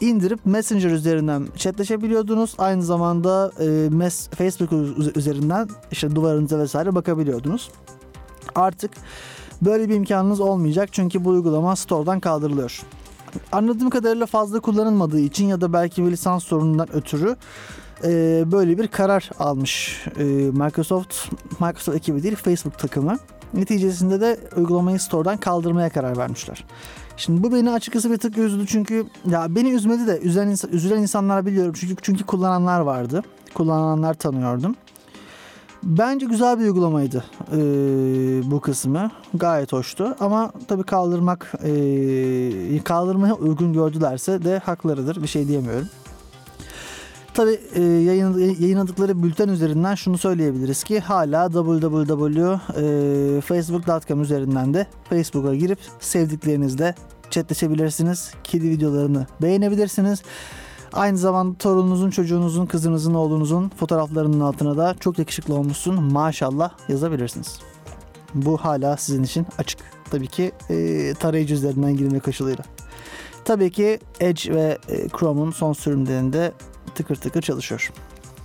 İndirip 0.00 0.46
Messenger 0.46 0.90
üzerinden 0.90 1.46
chatleşebiliyordunuz. 1.56 2.54
Aynı 2.58 2.82
zamanda 2.82 3.52
e, 3.58 3.64
mes- 3.88 4.34
Facebook 4.34 4.72
üz- 4.72 5.18
üzerinden 5.18 5.68
işte 5.92 6.14
duvarınıza 6.14 6.58
vesaire 6.58 6.94
bakabiliyordunuz. 6.94 7.70
Artık 8.54 8.90
böyle 9.62 9.88
bir 9.88 9.94
imkanınız 9.94 10.40
olmayacak 10.40 10.88
çünkü 10.92 11.24
bu 11.24 11.28
uygulama 11.28 11.76
Store'dan 11.76 12.20
kaldırılıyor. 12.20 12.82
Anladığım 13.52 13.90
kadarıyla 13.90 14.26
fazla 14.26 14.60
kullanılmadığı 14.60 15.20
için 15.20 15.46
ya 15.46 15.60
da 15.60 15.72
belki 15.72 16.04
bir 16.04 16.10
lisans 16.10 16.44
sorunundan 16.44 16.92
ötürü 16.92 17.36
e, 18.04 18.42
böyle 18.52 18.78
bir 18.78 18.88
karar 18.88 19.30
almış 19.38 20.04
e, 20.18 20.24
Microsoft 20.24 21.32
Microsoft 21.60 21.96
ekibi 21.96 22.22
değil 22.22 22.36
Facebook 22.36 22.78
takımı. 22.78 23.18
Neticesinde 23.54 24.20
de 24.20 24.40
uygulamayı 24.56 25.00
store'dan 25.00 25.36
kaldırmaya 25.36 25.90
karar 25.90 26.16
vermişler. 26.16 26.64
Şimdi 27.16 27.42
bu 27.42 27.52
beni 27.52 27.70
açıkçası 27.70 28.10
bir 28.10 28.16
tık 28.16 28.38
üzdü 28.38 28.66
çünkü 28.66 29.06
ya 29.30 29.54
beni 29.54 29.70
üzmedi 29.70 30.06
de 30.06 30.20
insan- 30.20 30.70
üzülen 30.72 30.98
insanlar 30.98 31.46
biliyorum 31.46 31.72
çünkü 31.76 31.96
çünkü 32.02 32.24
kullananlar 32.24 32.80
vardı. 32.80 33.22
Kullananlar 33.54 34.14
tanıyordum. 34.14 34.76
Bence 35.82 36.26
güzel 36.26 36.58
bir 36.58 36.64
uygulamaydı 36.64 37.24
e, 37.52 37.58
bu 38.50 38.60
kısmı. 38.60 39.10
Gayet 39.34 39.72
hoştu 39.72 40.16
ama 40.20 40.52
tabii 40.68 40.82
kaldırmak 40.82 41.52
e, 41.64 42.80
kaldırmaya 42.84 43.34
uygun 43.34 43.72
gördülerse 43.72 44.44
de 44.44 44.58
haklarıdır. 44.58 45.22
Bir 45.22 45.28
şey 45.28 45.48
diyemiyorum. 45.48 45.88
Tabii 47.34 47.60
e, 47.74 47.82
yayın, 47.82 48.38
yayınladıkları 48.38 49.22
bülten 49.22 49.48
üzerinden 49.48 49.94
şunu 49.94 50.18
söyleyebiliriz 50.18 50.84
ki 50.84 51.00
hala 51.00 51.50
www.facebook.com 51.50 54.22
üzerinden 54.22 54.74
de 54.74 54.86
Facebook'a 55.08 55.54
girip 55.54 55.78
sevdiklerinizle 56.00 56.94
chatleşebilirsiniz. 57.30 58.30
Kedi 58.44 58.70
videolarını 58.70 59.26
beğenebilirsiniz. 59.42 60.22
Aynı 60.92 61.18
zamanda 61.18 61.58
torununuzun, 61.58 62.10
çocuğunuzun, 62.10 62.66
kızınızın, 62.66 63.14
oğlunuzun 63.14 63.68
fotoğraflarının 63.68 64.40
altına 64.40 64.76
da 64.76 64.94
çok 65.00 65.18
yakışıklı 65.18 65.54
olmuşsun 65.54 66.02
maşallah 66.02 66.70
yazabilirsiniz. 66.88 67.58
Bu 68.34 68.56
hala 68.56 68.96
sizin 68.96 69.22
için 69.22 69.46
açık. 69.58 69.80
Tabii 70.10 70.26
ki 70.26 70.52
e, 70.70 71.14
tarayıcı 71.14 71.54
üzerinden 71.54 71.96
girme 71.96 72.18
koşuluyla. 72.18 72.64
Tabii 73.44 73.70
ki 73.70 73.98
Edge 74.20 74.54
ve 74.54 74.78
e, 74.88 75.08
Chrome'un 75.08 75.50
son 75.50 75.72
sürümlerinde 75.72 76.52
tıkır 76.94 77.16
tıkır 77.16 77.42
çalışıyor. 77.42 77.92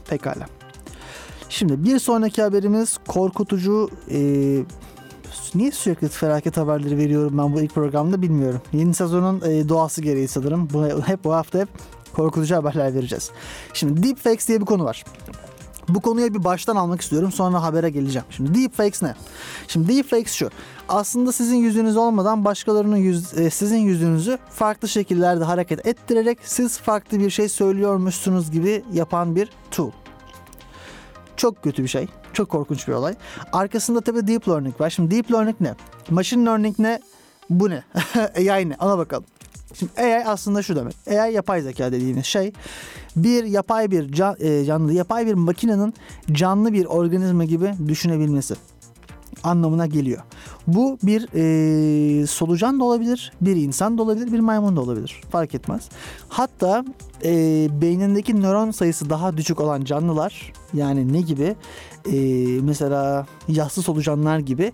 Pekala. 0.09 0.45
Şimdi 1.49 1.83
bir 1.83 1.99
sonraki 1.99 2.41
haberimiz 2.41 2.97
korkutucu 3.07 3.89
e, 4.11 4.19
niye 5.55 5.71
sürekli 5.71 6.07
felaket 6.07 6.57
haberleri 6.57 6.97
veriyorum 6.97 7.37
ben 7.37 7.53
bu 7.53 7.61
ilk 7.61 7.73
programda 7.73 8.21
bilmiyorum. 8.21 8.61
Yeni 8.73 8.93
sezonun 8.93 9.41
e, 9.41 9.69
doğası 9.69 10.01
gereği 10.01 10.27
sanırım. 10.27 10.69
Buna, 10.73 11.07
hep 11.07 11.23
bu 11.23 11.33
hafta 11.33 11.59
hep 11.59 11.69
korkutucu 12.13 12.55
haberler 12.55 12.95
vereceğiz. 12.95 13.31
Şimdi 13.73 14.03
deepfakes 14.03 14.47
diye 14.47 14.61
bir 14.61 14.65
konu 14.65 14.83
var. 14.85 15.03
Bu 15.89 16.01
konuya 16.01 16.33
bir 16.33 16.43
baştan 16.43 16.75
almak 16.75 17.01
istiyorum 17.01 17.31
sonra 17.31 17.63
habere 17.63 17.89
geleceğim. 17.89 18.25
Şimdi 18.29 18.61
deepfakes 18.61 19.01
ne? 19.01 19.15
Şimdi 19.67 19.87
deepfakes 19.87 20.33
şu. 20.33 20.49
Aslında 20.89 21.31
sizin 21.31 21.55
yüzünüz 21.55 21.97
olmadan 21.97 22.45
başkalarının 22.45 22.97
yüz, 22.97 23.37
e, 23.37 23.49
sizin 23.49 23.77
yüzünüzü 23.77 24.37
farklı 24.49 24.87
şekillerde 24.87 25.43
hareket 25.43 25.87
ettirerek 25.87 26.39
siz 26.43 26.77
farklı 26.77 27.19
bir 27.19 27.29
şey 27.29 27.49
söylüyormuşsunuz 27.49 28.51
gibi 28.51 28.83
yapan 28.93 29.35
bir 29.35 29.49
tool. 29.71 29.91
Çok 31.37 31.63
kötü 31.63 31.83
bir 31.83 31.87
şey. 31.87 32.07
Çok 32.33 32.49
korkunç 32.49 32.87
bir 32.87 32.93
olay. 32.93 33.15
Arkasında 33.53 34.01
tabii 34.01 34.27
deep 34.27 34.47
learning 34.47 34.81
var. 34.81 34.89
Şimdi 34.89 35.15
deep 35.15 35.31
learning 35.31 35.55
ne? 35.61 35.75
Machine 36.09 36.45
learning 36.45 36.79
ne? 36.79 36.99
Bu 37.49 37.69
ne? 37.69 37.83
AI 38.37 38.69
ne? 38.69 38.75
Ona 38.79 38.97
bakalım. 38.97 39.25
Şimdi 39.73 39.91
AI 39.97 40.25
aslında 40.25 40.61
şu 40.61 40.75
demek. 40.75 40.95
AI 41.07 41.33
yapay 41.33 41.61
zeka 41.61 41.91
dediğimiz 41.91 42.25
şey 42.25 42.53
bir 43.15 43.43
yapay 43.43 43.91
bir 43.91 44.11
can, 44.11 44.35
e, 44.39 44.65
canlı, 44.65 44.93
yapay 44.93 45.27
bir 45.27 45.33
makinenin 45.33 45.93
canlı 46.31 46.73
bir 46.73 46.85
organizma 46.85 47.43
gibi 47.45 47.73
düşünebilmesi 47.87 48.55
anlamına 49.43 49.85
geliyor. 49.85 50.21
Bu 50.67 50.97
bir 51.03 51.27
e, 51.33 52.27
solucan 52.27 52.79
da 52.79 52.83
olabilir, 52.83 53.31
bir 53.41 53.55
insan 53.55 53.97
da 53.97 54.01
olabilir, 54.01 54.31
bir 54.31 54.39
maymun 54.39 54.75
da 54.75 54.81
olabilir. 54.81 55.21
Fark 55.31 55.55
etmez. 55.55 55.89
Hatta 56.29 56.85
e, 57.23 57.31
beynindeki 57.81 58.41
nöron 58.41 58.71
sayısı 58.71 59.09
daha 59.09 59.37
düşük 59.37 59.59
olan 59.59 59.83
canlılar 59.83 60.53
yani 60.73 61.13
ne 61.13 61.21
gibi? 61.21 61.55
E, 62.11 62.15
mesela 62.61 63.25
yassı 63.47 63.81
solucanlar 63.81 64.39
gibi 64.39 64.71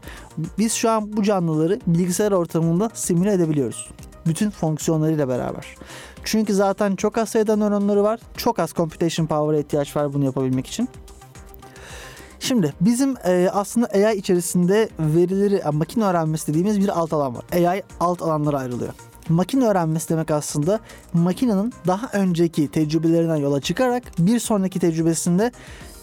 biz 0.58 0.74
şu 0.74 0.90
an 0.90 1.18
bu 1.18 1.24
canlıları 1.24 1.80
bilgisayar 1.88 2.32
ortamında 2.32 2.90
simüle 2.94 3.34
edebiliyoruz. 3.34 3.90
Bütün 4.30 4.50
fonksiyonlarıyla 4.50 5.28
beraber. 5.28 5.76
Çünkü 6.24 6.54
zaten 6.54 6.96
çok 6.96 7.18
az 7.18 7.30
sayıda 7.30 7.56
nöronları 7.56 8.04
var. 8.04 8.20
Çok 8.38 8.60
az 8.60 8.74
computation 8.74 9.28
power'a 9.28 9.60
ihtiyaç 9.60 9.96
var 9.96 10.14
bunu 10.14 10.26
yapabilmek 10.26 10.68
için. 10.68 10.90
Şimdi 12.40 12.74
bizim 12.82 13.16
e, 13.26 13.50
aslında 13.54 13.88
AI 13.88 14.18
içerisinde 14.18 14.90
verileri 15.00 15.56
e, 15.56 15.70
makine 15.70 16.04
öğrenmesi 16.04 16.48
dediğimiz 16.48 16.80
bir 16.80 17.00
alt 17.00 17.14
alan 17.14 17.36
var. 17.36 17.44
AI 17.54 17.84
alt 18.00 18.22
alanlara 18.22 18.58
ayrılıyor. 18.58 18.94
Makine 19.30 19.66
öğrenmesi 19.66 20.10
demek 20.10 20.32
aslında 20.32 20.80
makinenin 21.14 21.74
daha 21.88 22.10
önceki 22.14 22.72
tecrübelerinden 22.72 23.36
yola 23.36 23.62
çıkarak 23.62 24.04
bir 24.20 24.40
sonraki 24.40 24.80
tecrübesinde 24.80 25.52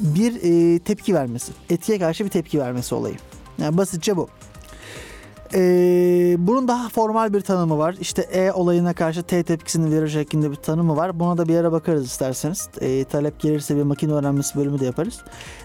bir 0.01 0.41
e, 0.43 0.79
tepki 0.79 1.15
vermesi. 1.15 1.53
Etkiye 1.71 1.99
karşı 1.99 2.25
bir 2.25 2.31
tepki 2.31 2.59
vermesi 2.59 2.95
olayı. 2.95 3.17
Yani 3.59 3.77
basitçe 3.77 4.17
bu. 4.17 4.29
Ee, 5.57 6.37
bunun 6.39 6.69
daha 6.69 6.89
formal 6.89 7.33
bir 7.33 7.41
tanımı 7.41 7.79
var. 7.79 7.97
İşte 8.01 8.23
E 8.23 8.53
olayına 8.53 8.93
karşı 8.93 9.23
T 9.23 9.43
tepkisini 9.43 9.97
verir 9.97 10.09
şeklinde 10.09 10.51
bir 10.51 10.57
tanımı 10.57 10.97
var. 10.97 11.21
Buna 11.21 11.39
da 11.39 11.49
bir 11.49 11.57
ara 11.57 11.73
bakarız 11.73 12.07
isterseniz. 12.07 12.69
Ee, 12.81 13.05
talep 13.05 13.41
gelirse 13.41 13.77
bir 13.77 13.83
makine 13.83 14.13
öğrenmesi 14.13 14.59
bölümü 14.59 14.81
de 14.81 14.85
yaparız. 14.85 15.21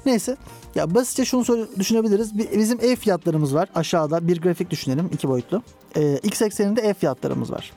Neyse. 0.06 0.38
Ya 0.76 0.96
basitçe 0.96 1.26
şunu 1.26 1.68
düşünebiliriz. 1.80 2.38
Bizim 2.38 2.80
E 2.82 2.96
fiyatlarımız 2.96 3.56
var. 3.56 3.70
Aşağıda 3.76 4.28
bir 4.28 4.42
grafik 4.42 4.70
düşünelim. 4.70 5.10
iki 5.14 5.28
boyutlu. 5.28 5.62
Ee, 5.98 6.18
X 6.24 6.42
ekseninde 6.42 6.82
E 6.82 6.94
fiyatlarımız 6.94 7.52
var. 7.52 7.72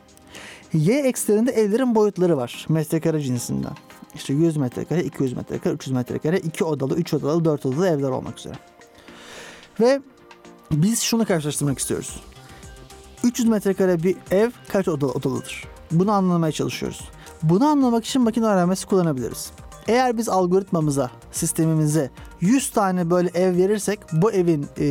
Y 0.72 1.00
ekseninde 1.00 1.52
evlerin 1.52 1.94
boyutları 1.94 2.36
var. 2.36 2.66
Metrekare 2.68 3.20
cinsinden. 3.20 3.72
İşte 4.14 4.32
100 4.34 4.56
metrekare, 4.56 5.04
200 5.04 5.32
metrekare, 5.32 5.74
300 5.74 5.94
metrekare, 5.94 6.38
2 6.38 6.64
odalı, 6.64 6.96
3 6.96 7.14
odalı, 7.14 7.44
4 7.44 7.66
odalı 7.66 7.88
evler 7.88 8.10
olmak 8.10 8.38
üzere. 8.38 8.54
Ve 9.80 10.00
biz 10.82 11.00
şunu 11.00 11.26
karşılaştırmak 11.26 11.78
istiyoruz. 11.78 12.20
300 13.24 13.48
metrekare 13.48 14.02
bir 14.02 14.16
ev 14.30 14.50
kaç 14.68 14.88
odalı, 14.88 15.10
odalıdır? 15.10 15.64
Bunu 15.90 16.12
anlamaya 16.12 16.52
çalışıyoruz. 16.52 17.00
Bunu 17.42 17.66
anlamak 17.66 18.04
için 18.04 18.22
makine 18.22 18.46
öğrenmesi 18.46 18.86
kullanabiliriz. 18.86 19.50
Eğer 19.88 20.18
biz 20.18 20.28
algoritmamıza, 20.28 21.10
sistemimize 21.32 22.10
100 22.40 22.70
tane 22.70 23.10
böyle 23.10 23.28
ev 23.34 23.56
verirsek 23.56 24.00
bu 24.12 24.32
evin 24.32 24.66
e, 24.78 24.84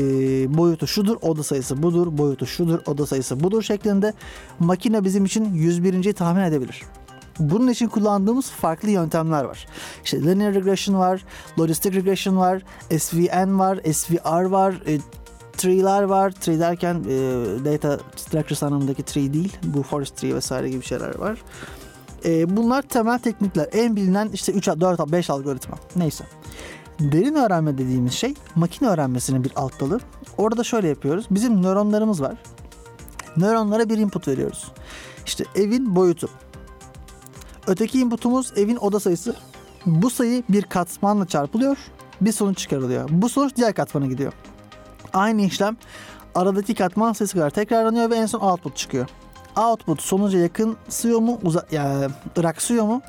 boyutu 0.57 0.87
şudur, 0.87 1.17
oda 1.21 1.43
sayısı 1.43 1.83
budur, 1.83 2.17
boyutu 2.17 2.45
şudur, 2.45 2.79
oda 2.85 3.05
sayısı 3.05 3.39
budur 3.39 3.61
şeklinde 3.61 4.13
makine 4.59 5.03
bizim 5.03 5.25
için 5.25 5.53
101. 5.53 6.13
tahmin 6.13 6.41
edebilir. 6.41 6.83
Bunun 7.39 7.67
için 7.67 7.87
kullandığımız 7.87 8.49
farklı 8.49 8.89
yöntemler 8.89 9.43
var. 9.43 9.67
İşte 10.03 10.21
linear 10.21 10.53
regression 10.53 10.99
var, 10.99 11.25
logistic 11.59 11.93
regression 11.93 12.37
var, 12.37 12.63
SVN 12.97 13.59
var, 13.59 13.79
SVR 13.93 14.45
var, 14.45 14.73
e, 14.87 14.99
tree'ler 15.57 16.03
var. 16.03 16.31
Tree 16.31 16.59
derken 16.59 16.95
e, 16.95 17.15
data 17.65 17.99
structures 18.15 18.63
anlamındaki 18.63 19.03
tree 19.03 19.33
değil. 19.33 19.57
Bu 19.63 19.83
forest 19.83 20.17
tree 20.17 20.35
vesaire 20.35 20.69
gibi 20.69 20.85
şeyler 20.85 21.19
var. 21.19 21.37
E, 22.25 22.57
bunlar 22.57 22.81
temel 22.81 23.19
teknikler. 23.19 23.67
En 23.71 23.95
bilinen 23.95 24.29
işte 24.33 24.51
3, 24.51 24.67
4, 24.67 25.11
5 25.11 25.29
algoritma. 25.29 25.77
Neyse. 25.95 26.23
Derin 26.99 27.35
öğrenme 27.35 27.77
dediğimiz 27.77 28.13
şey 28.13 28.33
makine 28.55 28.89
öğrenmesinin 28.89 29.43
bir 29.43 29.51
alt 29.55 29.79
dalı. 29.79 29.99
Orada 30.37 30.63
şöyle 30.63 30.87
yapıyoruz. 30.87 31.25
Bizim 31.31 31.61
nöronlarımız 31.61 32.21
var. 32.21 32.35
Nöronlara 33.37 33.89
bir 33.89 33.97
input 33.97 34.27
veriyoruz. 34.27 34.71
İşte 35.25 35.45
evin 35.55 35.95
boyutu. 35.95 36.29
Öteki 37.67 37.99
inputumuz 37.99 38.53
evin 38.55 38.75
oda 38.75 38.99
sayısı. 38.99 39.35
Bu 39.85 40.09
sayı 40.09 40.43
bir 40.49 40.61
katmanla 40.61 41.27
çarpılıyor. 41.27 41.77
Bir 42.21 42.31
sonuç 42.31 42.57
çıkarılıyor. 42.57 43.09
Bu 43.11 43.29
sonuç 43.29 43.55
diğer 43.55 43.73
katmana 43.73 44.05
gidiyor. 44.05 44.33
Aynı 45.13 45.41
işlem 45.41 45.77
aradaki 46.35 46.75
katman 46.75 47.13
sayısı 47.13 47.33
kadar 47.33 47.49
tekrarlanıyor 47.49 48.09
ve 48.09 48.15
en 48.15 48.25
son 48.25 48.39
output 48.39 48.77
çıkıyor. 48.77 49.07
Output 49.57 50.01
sonuca 50.01 50.39
yakın 50.39 50.77
sıyor 50.89 51.19
mu, 51.19 51.39
uza 51.43 51.65
yani 51.71 52.07
ıraksıyor 52.37 52.85
mu? 52.85 53.01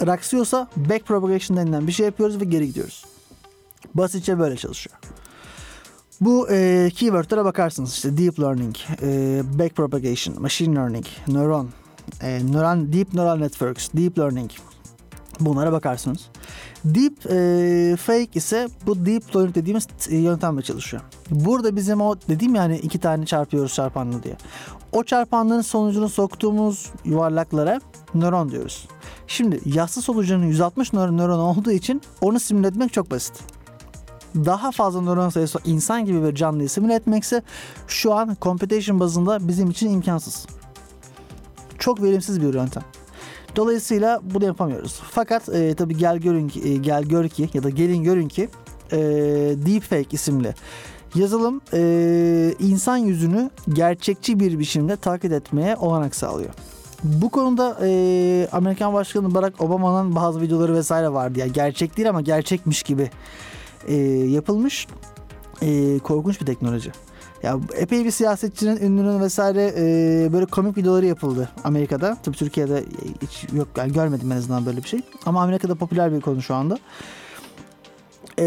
Iraksıyorsa 0.00 0.68
back 0.76 1.06
propagation 1.06 1.56
denilen 1.56 1.86
bir 1.86 1.92
şey 1.92 2.06
yapıyoruz 2.06 2.40
ve 2.40 2.44
geri 2.44 2.66
gidiyoruz. 2.66 3.04
Basitçe 3.94 4.38
böyle 4.38 4.56
çalışıyor. 4.56 4.96
Bu 6.20 6.50
e, 6.50 6.90
keywordlere 6.94 7.44
bakarsınız 7.44 7.92
işte 7.92 8.18
deep 8.18 8.40
learning, 8.40 8.76
e, 9.02 9.42
back 9.58 9.76
propagation, 9.76 10.42
machine 10.42 10.74
learning, 10.76 11.06
nöron, 11.28 11.70
e, 12.22 12.52
neural, 12.52 12.92
deep 12.92 13.14
neural 13.14 13.36
networks, 13.36 13.88
deep 13.94 14.18
learning 14.18 14.50
bunlara 15.40 15.72
bakarsınız. 15.72 16.20
Deep 16.84 17.12
e, 17.30 17.96
fake 17.96 18.28
ise 18.34 18.68
bu 18.86 19.06
deep 19.06 19.36
learning 19.36 19.54
dediğimiz 19.54 19.84
t- 19.86 20.16
yöntemle 20.16 20.62
çalışıyor. 20.62 21.02
Burada 21.30 21.76
bizim 21.76 22.00
o 22.00 22.16
dediğim 22.28 22.54
yani 22.54 22.78
iki 22.78 22.98
tane 22.98 23.26
çarpıyoruz 23.26 23.74
çarpanlı 23.74 24.22
diye. 24.22 24.36
O 24.92 25.04
çarpanların 25.04 25.60
sonucunu 25.60 26.08
soktuğumuz 26.08 26.90
yuvarlaklara 27.04 27.80
nöron 28.14 28.50
diyoruz. 28.50 28.88
Şimdi 29.26 29.60
yassı 29.64 30.02
solucanın 30.02 30.46
160 30.46 30.92
nöron, 30.92 31.18
nöron 31.18 31.38
olduğu 31.38 31.70
için 31.72 32.02
onu 32.20 32.40
simüle 32.40 32.66
etmek 32.66 32.92
çok 32.92 33.10
basit. 33.10 33.34
Daha 34.34 34.70
fazla 34.70 35.00
nöron 35.00 35.28
sayısı 35.28 35.58
insan 35.64 36.04
gibi 36.04 36.24
bir 36.24 36.34
canlıyı 36.34 36.68
simüle 36.68 36.94
etmekse 36.94 37.42
şu 37.86 38.14
an 38.14 38.36
computation 38.42 39.00
bazında 39.00 39.48
bizim 39.48 39.70
için 39.70 39.90
imkansız. 39.90 40.46
Çok 41.78 42.02
verimsiz 42.02 42.42
bir 42.42 42.54
yöntem. 42.54 42.82
Dolayısıyla 43.58 44.20
bunu 44.22 44.44
yapamıyoruz. 44.44 45.00
Fakat 45.10 45.48
e, 45.48 45.74
tabii 45.74 45.96
gel 45.96 46.18
görün 46.18 46.48
ki, 46.48 46.68
e, 46.68 46.76
gel 46.76 47.04
gör 47.04 47.28
ki 47.28 47.48
ya 47.54 47.62
da 47.62 47.70
gelin 47.70 48.02
görün 48.02 48.28
ki 48.28 48.48
e, 48.92 48.98
Deepfake 49.66 50.08
isimli 50.12 50.54
yazılım 51.14 51.60
e, 51.72 52.54
insan 52.58 52.96
yüzünü 52.96 53.50
gerçekçi 53.68 54.40
bir 54.40 54.58
biçimde 54.58 54.96
taklit 54.96 55.32
etmeye 55.32 55.76
olanak 55.76 56.14
sağlıyor. 56.14 56.50
Bu 57.02 57.30
konuda 57.30 57.78
e, 57.82 58.48
Amerikan 58.52 58.94
Başkanı 58.94 59.34
Barack 59.34 59.60
Obama'nın 59.60 60.14
bazı 60.14 60.40
videoları 60.40 60.74
vesaire 60.74 61.12
vardı. 61.12 61.38
Yani 61.38 61.52
gerçek 61.52 61.96
değil 61.96 62.08
ama 62.08 62.20
gerçekmiş 62.20 62.82
gibi 62.82 63.10
e, 63.86 63.96
yapılmış. 64.06 64.86
E, 65.62 65.98
korkunç 65.98 66.40
bir 66.40 66.46
teknoloji. 66.46 66.92
Ya 67.42 67.58
epey 67.76 68.04
bir 68.04 68.10
siyasetçinin 68.10 68.76
ünlünün 68.76 69.20
vesaire 69.20 69.72
e, 69.76 70.32
böyle 70.32 70.46
komik 70.46 70.76
videoları 70.76 71.06
yapıldı 71.06 71.48
Amerika'da. 71.64 72.16
Tabii 72.22 72.36
Türkiye'de 72.36 72.84
hiç 73.22 73.46
yok 73.52 73.68
yani 73.76 73.92
görmedim 73.92 74.32
en 74.32 74.36
azından 74.36 74.66
böyle 74.66 74.82
bir 74.82 74.88
şey. 74.88 75.00
Ama 75.26 75.42
Amerika'da 75.42 75.74
popüler 75.74 76.12
bir 76.12 76.20
konu 76.20 76.42
şu 76.42 76.54
anda. 76.54 76.78
E, 78.38 78.44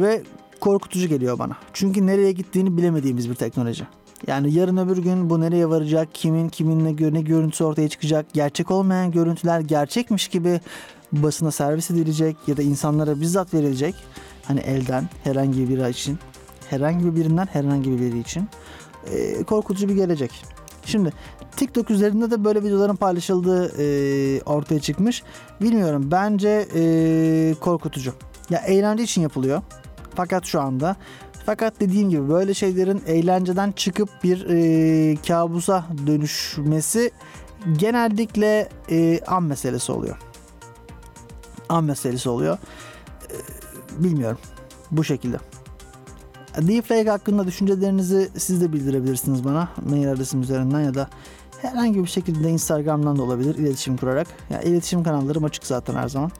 ve 0.00 0.22
korkutucu 0.60 1.08
geliyor 1.08 1.38
bana. 1.38 1.56
Çünkü 1.72 2.06
nereye 2.06 2.32
gittiğini 2.32 2.76
bilemediğimiz 2.76 3.30
bir 3.30 3.34
teknoloji. 3.34 3.86
Yani 4.26 4.54
yarın 4.54 4.76
öbür 4.76 4.98
gün 4.98 5.30
bu 5.30 5.40
nereye 5.40 5.68
varacak, 5.68 6.08
kimin 6.14 6.48
kiminle 6.48 7.14
ne 7.14 7.22
görüntüsü 7.22 7.64
ortaya 7.64 7.88
çıkacak, 7.88 8.26
gerçek 8.32 8.70
olmayan 8.70 9.10
görüntüler 9.10 9.60
gerçekmiş 9.60 10.28
gibi 10.28 10.60
basına 11.12 11.50
servis 11.50 11.90
edilecek 11.90 12.36
ya 12.46 12.56
da 12.56 12.62
insanlara 12.62 13.20
bizzat 13.20 13.54
verilecek. 13.54 13.94
Hani 14.44 14.60
elden 14.60 15.08
herhangi 15.24 15.68
biri 15.68 15.90
için, 15.90 16.18
herhangi 16.72 17.16
birinden 17.16 17.46
herhangi 17.46 18.00
biri 18.00 18.18
için 18.18 18.48
e, 19.06 19.42
korkutucu 19.42 19.88
bir 19.88 19.94
gelecek. 19.94 20.44
Şimdi 20.84 21.12
TikTok 21.56 21.90
üzerinde 21.90 22.30
de 22.30 22.44
böyle 22.44 22.62
videoların 22.62 22.96
paylaşıldığı 22.96 23.72
e, 23.78 24.42
ortaya 24.42 24.80
çıkmış. 24.80 25.22
Bilmiyorum 25.60 26.08
bence 26.10 26.68
e, 26.74 27.54
korkutucu. 27.60 28.14
Ya 28.50 28.58
eğlence 28.58 29.02
için 29.02 29.22
yapılıyor. 29.22 29.62
Fakat 30.14 30.44
şu 30.44 30.60
anda 30.60 30.96
fakat 31.46 31.80
dediğim 31.80 32.10
gibi 32.10 32.28
böyle 32.28 32.54
şeylerin 32.54 33.02
eğlenceden 33.06 33.72
çıkıp 33.72 34.08
bir 34.24 34.46
e, 34.48 35.16
kabusa 35.28 35.86
dönüşmesi 36.06 37.10
genellikle 37.76 38.68
e, 38.90 39.20
an 39.26 39.42
meselesi 39.42 39.92
oluyor. 39.92 40.16
An 41.68 41.84
meselesi 41.84 42.28
oluyor. 42.28 42.58
E, 43.30 43.36
bilmiyorum. 44.04 44.38
Bu 44.90 45.04
şekilde. 45.04 45.36
Deepfake 46.58 47.10
hakkında 47.10 47.46
düşüncelerinizi 47.46 48.30
siz 48.36 48.60
de 48.60 48.72
bildirebilirsiniz 48.72 49.44
bana. 49.44 49.68
Mail 49.90 50.12
adresim 50.12 50.42
üzerinden 50.42 50.80
ya 50.80 50.94
da 50.94 51.08
herhangi 51.62 52.02
bir 52.02 52.08
şekilde 52.08 52.50
Instagram'dan 52.50 53.18
da 53.18 53.22
olabilir 53.22 53.54
iletişim 53.54 53.96
kurarak. 53.96 54.26
Ya 54.50 54.56
yani 54.56 54.68
iletişim 54.68 55.02
kanallarım 55.02 55.44
açık 55.44 55.66
zaten 55.66 55.94
her 55.94 56.08
zaman. 56.08 56.30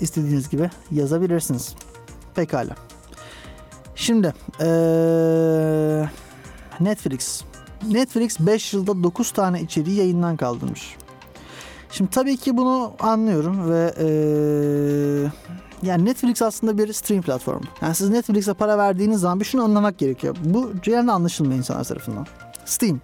İstediğiniz 0.00 0.48
gibi 0.48 0.70
yazabilirsiniz. 0.90 1.74
Pekala. 2.34 2.76
Şimdi 3.94 4.34
ee, 4.60 6.08
Netflix. 6.80 7.42
Netflix 7.90 8.40
5 8.40 8.74
yılda 8.74 9.02
9 9.02 9.30
tane 9.30 9.62
içeriği 9.62 9.96
yayından 9.96 10.36
kaldırmış. 10.36 10.96
Şimdi 11.96 12.10
tabii 12.10 12.36
ki 12.36 12.56
bunu 12.56 12.92
anlıyorum 13.00 13.70
ve 13.70 13.94
ee, 13.98 14.06
yani 15.82 16.04
Netflix 16.04 16.42
aslında 16.42 16.78
bir 16.78 16.92
stream 16.92 17.22
platformu. 17.22 17.66
Yani 17.82 17.94
siz 17.94 18.08
Netflix'e 18.08 18.54
para 18.54 18.78
verdiğiniz 18.78 19.20
zaman 19.20 19.40
bir 19.40 19.44
şunu 19.44 19.62
anlamak 19.62 19.98
gerekiyor. 19.98 20.36
Bu 20.44 20.72
genelde 20.82 21.12
anlaşılmıyor 21.12 21.58
insanlar 21.58 21.84
tarafından. 21.84 22.26
Steam, 22.64 23.00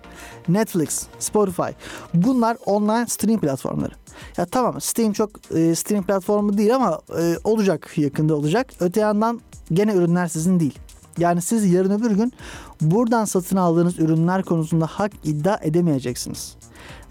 Netflix, 0.49 1.07
Spotify 1.19 1.71
bunlar 2.15 2.57
online 2.67 3.07
stream 3.07 3.41
platformları. 3.41 3.93
Ya 4.37 4.47
tamam 4.47 4.81
Steam 4.81 5.13
çok 5.13 5.31
e, 5.55 5.75
stream 5.75 6.05
platformu 6.05 6.59
değil 6.59 6.75
ama 6.75 7.01
e, 7.19 7.37
olacak 7.45 7.93
yakında 7.97 8.35
olacak. 8.35 8.67
Öte 8.81 9.01
yandan 9.01 9.41
gene 9.73 9.95
ürünler 9.95 10.29
sizin 10.29 10.61
değil. 10.61 10.79
Yani 11.19 11.43
siz 11.43 11.73
yarın 11.73 11.91
öbür 11.91 12.11
gün 12.11 12.33
buradan 12.81 13.25
satın 13.25 13.57
aldığınız 13.57 13.99
ürünler 13.99 14.43
konusunda 14.43 14.87
hak 14.87 15.13
iddia 15.25 15.59
edemeyeceksiniz. 15.63 16.57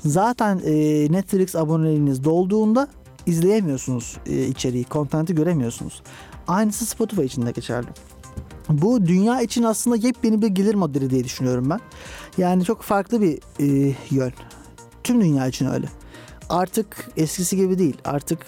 Zaten 0.05 0.61
e, 0.65 0.71
Netflix 1.11 1.55
aboneliğiniz 1.55 2.23
dolduğunda 2.23 2.87
izleyemiyorsunuz 3.25 4.17
e, 4.25 4.45
içeriği, 4.45 4.83
kontenti 4.83 5.35
göremiyorsunuz. 5.35 6.01
Aynısı 6.47 6.85
Spotify 6.85 7.23
için 7.23 7.45
de 7.45 7.51
geçerli. 7.51 7.87
Bu 8.69 9.07
dünya 9.07 9.41
için 9.41 9.63
aslında 9.63 9.95
yepyeni 9.95 10.41
bir 10.41 10.47
gelir 10.47 10.75
modeli 10.75 11.09
diye 11.09 11.23
düşünüyorum 11.23 11.69
ben. 11.69 11.79
Yani 12.37 12.65
çok 12.65 12.81
farklı 12.81 13.21
bir 13.21 13.39
e, 13.59 13.95
yön. 14.11 14.33
Tüm 15.03 15.21
dünya 15.21 15.47
için 15.47 15.65
öyle. 15.65 15.87
Artık 16.49 17.09
eskisi 17.17 17.57
gibi 17.57 17.79
değil. 17.79 17.97
Artık 18.05 18.45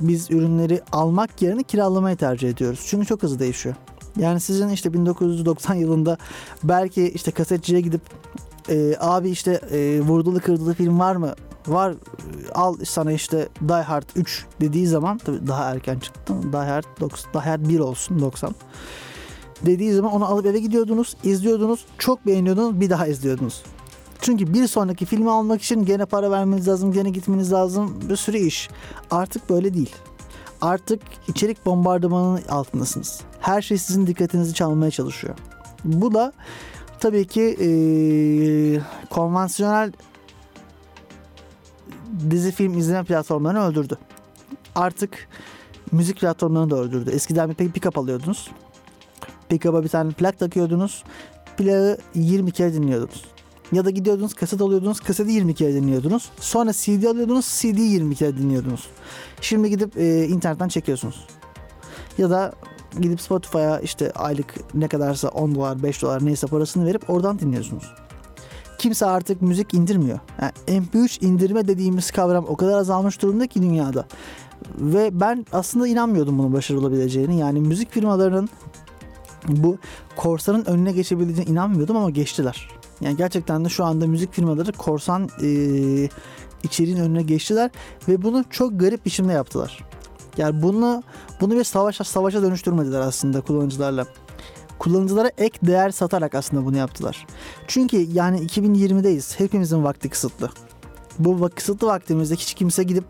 biz 0.00 0.30
ürünleri 0.30 0.82
almak 0.92 1.42
yerine 1.42 1.62
kiralamayı 1.62 2.16
tercih 2.16 2.50
ediyoruz. 2.50 2.84
Çünkü 2.86 3.06
çok 3.06 3.22
hızlı 3.22 3.38
değişiyor. 3.38 3.74
Yani 4.18 4.40
sizin 4.40 4.68
işte 4.68 4.92
1990 4.92 5.74
yılında 5.74 6.18
belki 6.62 7.08
işte 7.08 7.30
kasetçiye 7.30 7.80
gidip 7.80 8.02
e, 8.68 8.96
abi 9.00 9.30
işte 9.30 9.52
e, 9.52 10.00
vurdulu 10.00 10.40
kırdılı 10.40 10.74
film 10.74 10.98
var 10.98 11.16
mı? 11.16 11.34
Var 11.66 11.94
al 12.54 12.76
sana 12.84 13.12
işte 13.12 13.48
Die 13.68 13.82
Hard 13.82 14.08
3 14.16 14.46
dediği 14.60 14.86
zaman 14.86 15.18
tabii 15.18 15.46
daha 15.46 15.70
erken 15.70 15.98
çıktı. 15.98 16.34
Die 16.52 16.60
Hard, 16.60 16.84
90, 17.00 17.32
Die 17.32 17.50
Hard 17.50 17.68
1 17.68 17.78
olsun 17.78 18.20
90 18.20 18.54
dediği 19.66 19.92
zaman 19.92 20.12
onu 20.12 20.24
alıp 20.24 20.46
eve 20.46 20.58
gidiyordunuz, 20.58 21.16
izliyordunuz, 21.24 21.84
çok 21.98 22.26
beğeniyordunuz, 22.26 22.80
bir 22.80 22.90
daha 22.90 23.06
izliyordunuz. 23.06 23.62
Çünkü 24.20 24.54
bir 24.54 24.66
sonraki 24.66 25.04
filmi 25.06 25.30
almak 25.30 25.62
için 25.62 25.84
gene 25.84 26.06
para 26.06 26.30
vermeniz 26.30 26.68
lazım, 26.68 26.92
gene 26.92 27.10
gitmeniz 27.10 27.52
lazım. 27.52 28.00
Bir 28.08 28.16
sürü 28.16 28.38
iş. 28.38 28.68
Artık 29.10 29.50
böyle 29.50 29.74
değil. 29.74 29.94
Artık 30.64 31.00
içerik 31.28 31.66
bombardımanının 31.66 32.42
altındasınız. 32.48 33.20
Her 33.40 33.62
şey 33.62 33.78
sizin 33.78 34.06
dikkatinizi 34.06 34.54
çalmaya 34.54 34.90
çalışıyor. 34.90 35.34
Bu 35.84 36.14
da 36.14 36.32
tabii 37.00 37.26
ki 37.26 37.56
e, 37.60 37.68
konvansiyonel 39.10 39.92
dizi 42.30 42.52
film 42.52 42.78
izleme 42.78 43.04
platformlarını 43.04 43.66
öldürdü. 43.66 43.98
Artık 44.74 45.28
müzik 45.92 46.20
platformlarını 46.20 46.70
da 46.70 46.76
öldürdü. 46.76 47.10
Eskiden 47.10 47.50
bir 47.50 47.54
pick-up 47.54 48.00
alıyordunuz. 48.00 48.50
Pick-up'a 49.48 49.84
bir 49.84 49.88
tane 49.88 50.12
plak 50.12 50.38
takıyordunuz. 50.38 51.04
Plağı 51.56 51.98
20 52.14 52.50
kere 52.50 52.74
dinliyordunuz. 52.74 53.33
Ya 53.72 53.84
da 53.84 53.90
gidiyordunuz 53.90 54.34
kaset 54.34 54.60
alıyordunuz 54.60 55.00
kaseti 55.00 55.30
20 55.30 55.54
kere 55.54 55.74
dinliyordunuz. 55.74 56.30
Sonra 56.40 56.72
CD 56.72 57.04
alıyordunuz 57.04 57.46
CD'yi 57.46 57.92
20 57.92 58.14
kere 58.14 58.36
dinliyordunuz. 58.36 58.88
Şimdi 59.40 59.70
gidip 59.70 59.98
e, 59.98 60.26
internetten 60.26 60.68
çekiyorsunuz. 60.68 61.26
Ya 62.18 62.30
da 62.30 62.52
gidip 63.00 63.20
Spotify'a 63.20 63.80
işte 63.80 64.12
aylık 64.12 64.74
ne 64.74 64.88
kadarsa 64.88 65.28
10 65.28 65.54
dolar 65.54 65.82
5 65.82 66.02
dolar 66.02 66.26
neyse 66.26 66.46
parasını 66.46 66.86
verip 66.86 67.10
oradan 67.10 67.38
dinliyorsunuz. 67.38 67.94
Kimse 68.78 69.06
artık 69.06 69.42
müzik 69.42 69.74
indirmiyor. 69.74 70.18
Yani 70.40 70.52
MP3 70.68 71.24
indirme 71.24 71.68
dediğimiz 71.68 72.10
kavram 72.10 72.44
o 72.48 72.56
kadar 72.56 72.78
azalmış 72.78 73.22
durumda 73.22 73.46
ki 73.46 73.62
dünyada. 73.62 74.06
Ve 74.78 75.20
ben 75.20 75.46
aslında 75.52 75.88
inanmıyordum 75.88 76.38
bunun 76.38 76.52
başarılı 76.52 76.80
olabileceğini. 76.80 77.38
Yani 77.38 77.60
müzik 77.60 77.92
firmalarının 77.92 78.48
bu 79.48 79.78
korsanın 80.16 80.64
önüne 80.64 80.92
geçebileceğine 80.92 81.50
inanmıyordum 81.50 81.96
ama 81.96 82.10
geçtiler. 82.10 82.68
Yani 83.04 83.16
gerçekten 83.16 83.64
de 83.64 83.68
şu 83.68 83.84
anda 83.84 84.06
müzik 84.06 84.32
firmaları 84.32 84.72
korsan 84.72 85.28
e, 85.42 85.48
içeriğin 86.62 86.96
önüne 86.96 87.22
geçtiler 87.22 87.70
ve 88.08 88.22
bunu 88.22 88.44
çok 88.50 88.80
garip 88.80 89.06
biçimde 89.06 89.32
yaptılar. 89.32 89.84
Yani 90.36 90.62
bunu 90.62 91.02
bunu 91.40 91.54
bir 91.54 91.64
savaşa 91.64 92.04
savaşa 92.04 92.42
dönüştürmediler 92.42 93.00
aslında 93.00 93.40
kullanıcılarla. 93.40 94.06
Kullanıcılara 94.78 95.30
ek 95.38 95.58
değer 95.62 95.90
satarak 95.90 96.34
aslında 96.34 96.64
bunu 96.64 96.76
yaptılar. 96.76 97.26
Çünkü 97.66 97.96
yani 97.96 98.46
2020'deyiz. 98.46 99.38
Hepimizin 99.38 99.84
vakti 99.84 100.08
kısıtlı. 100.08 100.50
Bu 101.18 101.50
kısıtlı 101.54 101.86
vaktimizde 101.86 102.34
hiç 102.34 102.54
kimse 102.54 102.82
gidip 102.82 103.04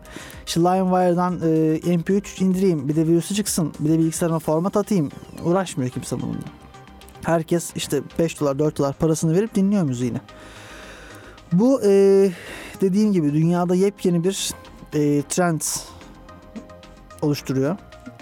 işte 0.47 0.59
LimeWire'dan 0.61 1.33
e, 1.33 1.95
MP3 1.95 2.43
indireyim, 2.43 2.87
bir 2.87 2.95
de 2.95 3.07
virüsü 3.07 3.35
çıksın, 3.35 3.73
bir 3.79 3.89
de 3.89 3.99
bilgisayarıma 3.99 4.39
format 4.39 4.77
atayım. 4.77 5.11
Uğraşmıyor 5.43 5.91
kimse 5.91 6.21
bununla. 6.21 6.64
Herkes 7.25 7.71
işte 7.75 8.01
5 8.19 8.39
dolar 8.39 8.59
4 8.59 8.77
dolar 8.77 8.93
parasını 8.93 9.33
verip 9.33 9.55
dinliyor 9.55 9.83
müziğini. 9.83 10.21
Bu 11.51 11.81
e, 11.83 12.31
dediğim 12.81 13.13
gibi 13.13 13.33
dünyada 13.33 13.75
yepyeni 13.75 14.23
bir 14.23 14.51
e, 14.93 15.21
trend 15.29 15.61
oluşturuyor. 17.21 17.77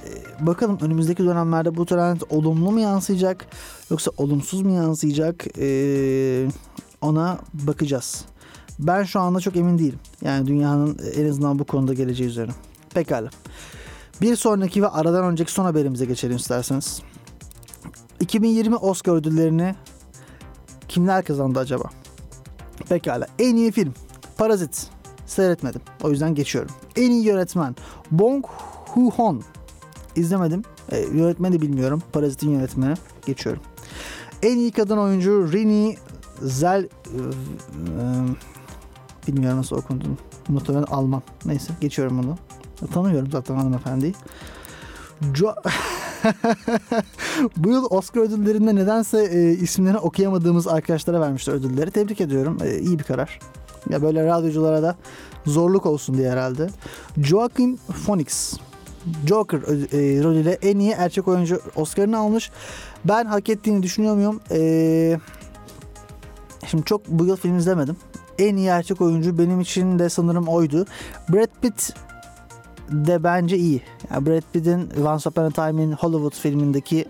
E, 0.05 0.45
bakalım 0.45 0.77
önümüzdeki 0.81 1.23
dönemlerde 1.23 1.75
bu 1.75 1.85
trend 1.85 2.21
olumlu 2.29 2.71
mu 2.71 2.79
yansıyacak 2.79 3.45
yoksa 3.89 4.11
olumsuz 4.17 4.61
mu 4.61 4.71
yansıyacak 4.71 5.45
e, 5.59 6.47
ona 7.01 7.39
bakacağız. 7.53 8.25
Ben 8.79 9.03
şu 9.03 9.19
anda 9.19 9.39
çok 9.39 9.55
emin 9.55 9.79
değilim. 9.79 9.99
Yani 10.21 10.47
dünyanın 10.47 10.99
en 11.15 11.29
azından 11.29 11.59
bu 11.59 11.63
konuda 11.63 11.93
geleceği 11.93 12.27
üzerine. 12.27 12.53
Pekala. 12.93 13.29
Bir 14.21 14.35
sonraki 14.35 14.81
ve 14.81 14.87
aradan 14.87 15.25
önceki 15.25 15.51
son 15.51 15.65
haberimize 15.65 16.05
geçelim 16.05 16.37
isterseniz. 16.37 17.01
2020 18.23 18.75
Oscar 18.75 19.13
ödüllerini 19.13 19.75
kimler 20.87 21.25
kazandı 21.25 21.59
acaba? 21.59 21.83
Pekala. 22.89 23.27
En 23.39 23.55
iyi 23.55 23.71
film. 23.71 23.93
Parazit. 24.37 24.87
Seyretmedim. 25.25 25.81
O 26.03 26.09
yüzden 26.09 26.35
geçiyorum. 26.35 26.71
En 26.95 27.11
iyi 27.11 27.25
yönetmen. 27.25 27.75
Bong 28.11 28.45
Joon-ho. 28.95 29.39
İzlemedim. 30.15 30.63
E, 30.91 30.99
yönetmeni 30.99 31.61
bilmiyorum. 31.61 32.03
Parazit'in 32.13 32.49
yönetmeni. 32.49 32.93
Geçiyorum. 33.25 33.61
En 34.43 34.57
iyi 34.57 34.71
kadın 34.71 34.97
oyuncu 34.97 35.51
Rini 35.51 35.95
Zel... 36.41 36.83
E, 36.83 36.87
e, 39.27 39.27
bilmiyorum 39.27 39.59
nasıl 39.59 39.75
okunduğunu. 39.75 40.17
Muhtemelen 40.47 40.83
Alman. 40.83 41.21
Neyse 41.45 41.73
geçiyorum 41.81 42.23
bunu. 42.23 42.37
Tanıyorum 42.93 43.31
zaten 43.31 43.55
hanımefendiyi. 43.55 44.13
Jo 45.35 45.55
Bu 47.57 47.69
yıl 47.69 47.85
Oscar 47.89 48.21
ödüllerinde 48.21 48.75
nedense 48.75 49.29
e, 49.31 49.51
isimlerini 49.51 49.97
okuyamadığımız 49.97 50.67
arkadaşlara 50.67 51.21
vermişler 51.21 51.53
ödülleri. 51.53 51.91
Tebrik 51.91 52.21
ediyorum. 52.21 52.57
E, 52.63 52.79
iyi 52.79 52.99
bir 52.99 53.03
karar. 53.03 53.39
Ya 53.89 54.01
böyle 54.01 54.25
radyoculara 54.25 54.83
da 54.83 54.95
zorluk 55.45 55.85
olsun 55.85 56.17
diye 56.17 56.31
herhalde. 56.31 56.69
Joaquin 57.17 57.79
Phoenix 58.05 58.53
Joker 59.27 59.57
e, 59.57 60.23
rolüyle 60.23 60.57
en 60.61 60.79
iyi 60.79 60.91
erkek 60.91 61.27
oyuncu 61.27 61.61
Oscar'ını 61.75 62.17
almış. 62.17 62.51
Ben 63.05 63.25
hak 63.25 63.49
ettiğini 63.49 63.83
düşünüyor 63.83 64.15
muyum? 64.15 64.39
E, 64.51 65.19
şimdi 66.67 66.83
çok 66.85 67.07
bu 67.07 67.25
yıl 67.25 67.35
film 67.35 67.57
izlemedim. 67.57 67.97
En 68.39 68.55
iyi 68.55 68.67
erkek 68.67 69.01
oyuncu 69.01 69.37
benim 69.37 69.61
için 69.61 69.99
de 69.99 70.09
sanırım 70.09 70.47
oydu. 70.47 70.85
Brad 71.29 71.49
Pitt 71.61 71.93
de 72.89 73.23
bence 73.23 73.57
iyi. 73.57 73.81
Yani 74.11 74.25
Brad 74.25 74.43
Pitt'in 74.53 74.89
Once 75.05 75.29
Upon 75.29 75.43
a 75.43 75.49
Time 75.49 75.83
in 75.83 75.91
Hollywood 75.91 76.33
filmindeki 76.33 77.05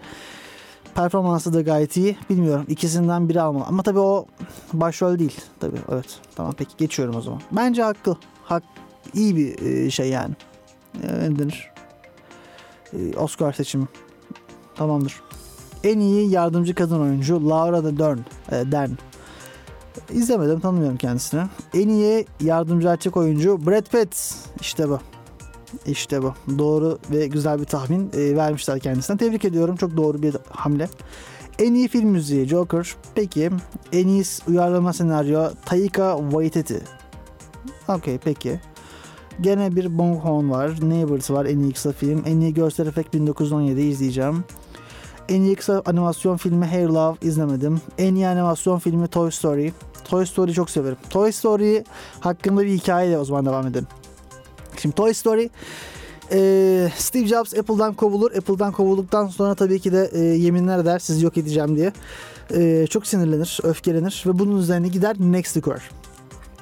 Performansı 0.95 1.53
da 1.53 1.61
gayet 1.61 1.97
iyi. 1.97 2.17
Bilmiyorum 2.29 2.65
ikisinden 2.69 3.29
biri 3.29 3.41
almalı. 3.41 3.63
Ama 3.67 3.83
tabii 3.83 3.99
o 3.99 4.25
başrol 4.73 5.19
değil. 5.19 5.41
Tabii 5.59 5.77
evet. 5.91 6.19
Tamam 6.35 6.53
peki 6.57 6.77
geçiyorum 6.77 7.15
o 7.15 7.21
zaman. 7.21 7.41
Bence 7.51 7.83
haklı. 7.83 8.17
Hak 8.43 8.63
iyi 9.13 9.35
bir 9.35 9.61
e, 9.61 9.91
şey 9.91 10.09
yani. 10.09 10.35
E, 11.03 11.07
Ne 11.07 11.39
denir? 11.39 11.71
E, 12.93 13.17
Oscar 13.17 13.53
seçimi. 13.53 13.85
Tamamdır. 14.75 15.21
En 15.83 15.99
iyi 15.99 16.29
yardımcı 16.29 16.75
kadın 16.75 16.99
oyuncu 16.99 17.49
Laura 17.49 17.83
de 17.83 17.97
Dern. 17.97 18.17
E, 18.51 18.71
Dern. 18.71 18.91
İzlemedim 20.11 20.59
tanımıyorum 20.59 20.97
kendisini. 20.97 21.41
En 21.73 21.89
iyi 21.89 22.25
yardımcı 22.41 22.87
erkek 22.87 23.17
oyuncu 23.17 23.65
Brad 23.65 23.85
Pitt. 23.85 24.35
İşte 24.61 24.89
bu. 24.89 24.99
İşte 25.85 26.23
bu. 26.23 26.33
Doğru 26.57 26.99
ve 27.11 27.27
güzel 27.27 27.59
bir 27.59 27.65
tahmin 27.65 28.11
e, 28.13 28.35
vermişler 28.35 28.79
kendisine. 28.79 29.17
Tebrik 29.17 29.45
ediyorum. 29.45 29.75
Çok 29.75 29.97
doğru 29.97 30.21
bir 30.21 30.35
hamle. 30.49 30.89
En 31.59 31.73
iyi 31.73 31.87
film 31.87 32.09
müziği 32.09 32.47
Joker. 32.47 32.95
Peki. 33.15 33.49
En 33.91 34.07
iyi 34.07 34.23
uyarlama 34.47 34.93
senaryo 34.93 35.49
Taika 35.65 36.17
Waititi. 36.17 36.81
Okey 37.87 38.17
peki. 38.17 38.59
Gene 39.41 39.75
bir 39.75 39.97
Bong 39.97 40.23
Joon 40.23 40.51
var. 40.51 40.71
Neighbors 40.81 41.31
var 41.31 41.45
en 41.45 41.59
iyi 41.59 41.73
kısa 41.73 41.91
film. 41.91 42.23
En 42.25 42.39
iyi 42.39 42.53
görsel 42.53 42.87
efekt 42.87 43.13
1917 43.13 43.81
izleyeceğim. 43.81 44.43
En 45.29 45.41
iyi 45.41 45.55
kısa 45.55 45.81
animasyon 45.85 46.37
filmi 46.37 46.65
Hair 46.65 46.87
Love 46.87 47.17
izlemedim. 47.21 47.81
En 47.97 48.15
iyi 48.15 48.27
animasyon 48.27 48.79
filmi 48.79 49.07
Toy 49.07 49.31
Story. 49.31 49.73
Toy 50.03 50.25
Story 50.25 50.53
çok 50.53 50.69
severim. 50.69 50.97
Toy 51.09 51.31
Story 51.31 51.83
hakkında 52.19 52.61
bir 52.61 52.69
hikayeyle 52.69 53.17
o 53.17 53.25
zaman 53.25 53.45
devam 53.45 53.67
edelim. 53.67 53.87
Şimdi 54.83 54.95
Toy 54.95 55.13
Story 55.13 55.49
e, 56.31 56.89
Steve 56.97 57.27
Jobs 57.27 57.53
Apple'dan 57.53 57.93
kovulur. 57.93 58.31
Apple'dan 58.35 58.71
kovulduktan 58.71 59.27
sonra 59.27 59.55
tabii 59.55 59.79
ki 59.79 59.91
de 59.91 60.09
e, 60.13 60.19
yeminler 60.19 60.79
eder 60.79 60.99
sizi 60.99 61.25
yok 61.25 61.37
edeceğim 61.37 61.75
diye. 61.75 61.93
E, 62.53 62.87
çok 62.87 63.07
sinirlenir, 63.07 63.59
öfkelenir 63.63 64.23
ve 64.25 64.39
bunun 64.39 64.57
üzerine 64.57 64.87
gider 64.87 65.15
Next'i 65.19 65.61
kurar. 65.61 65.89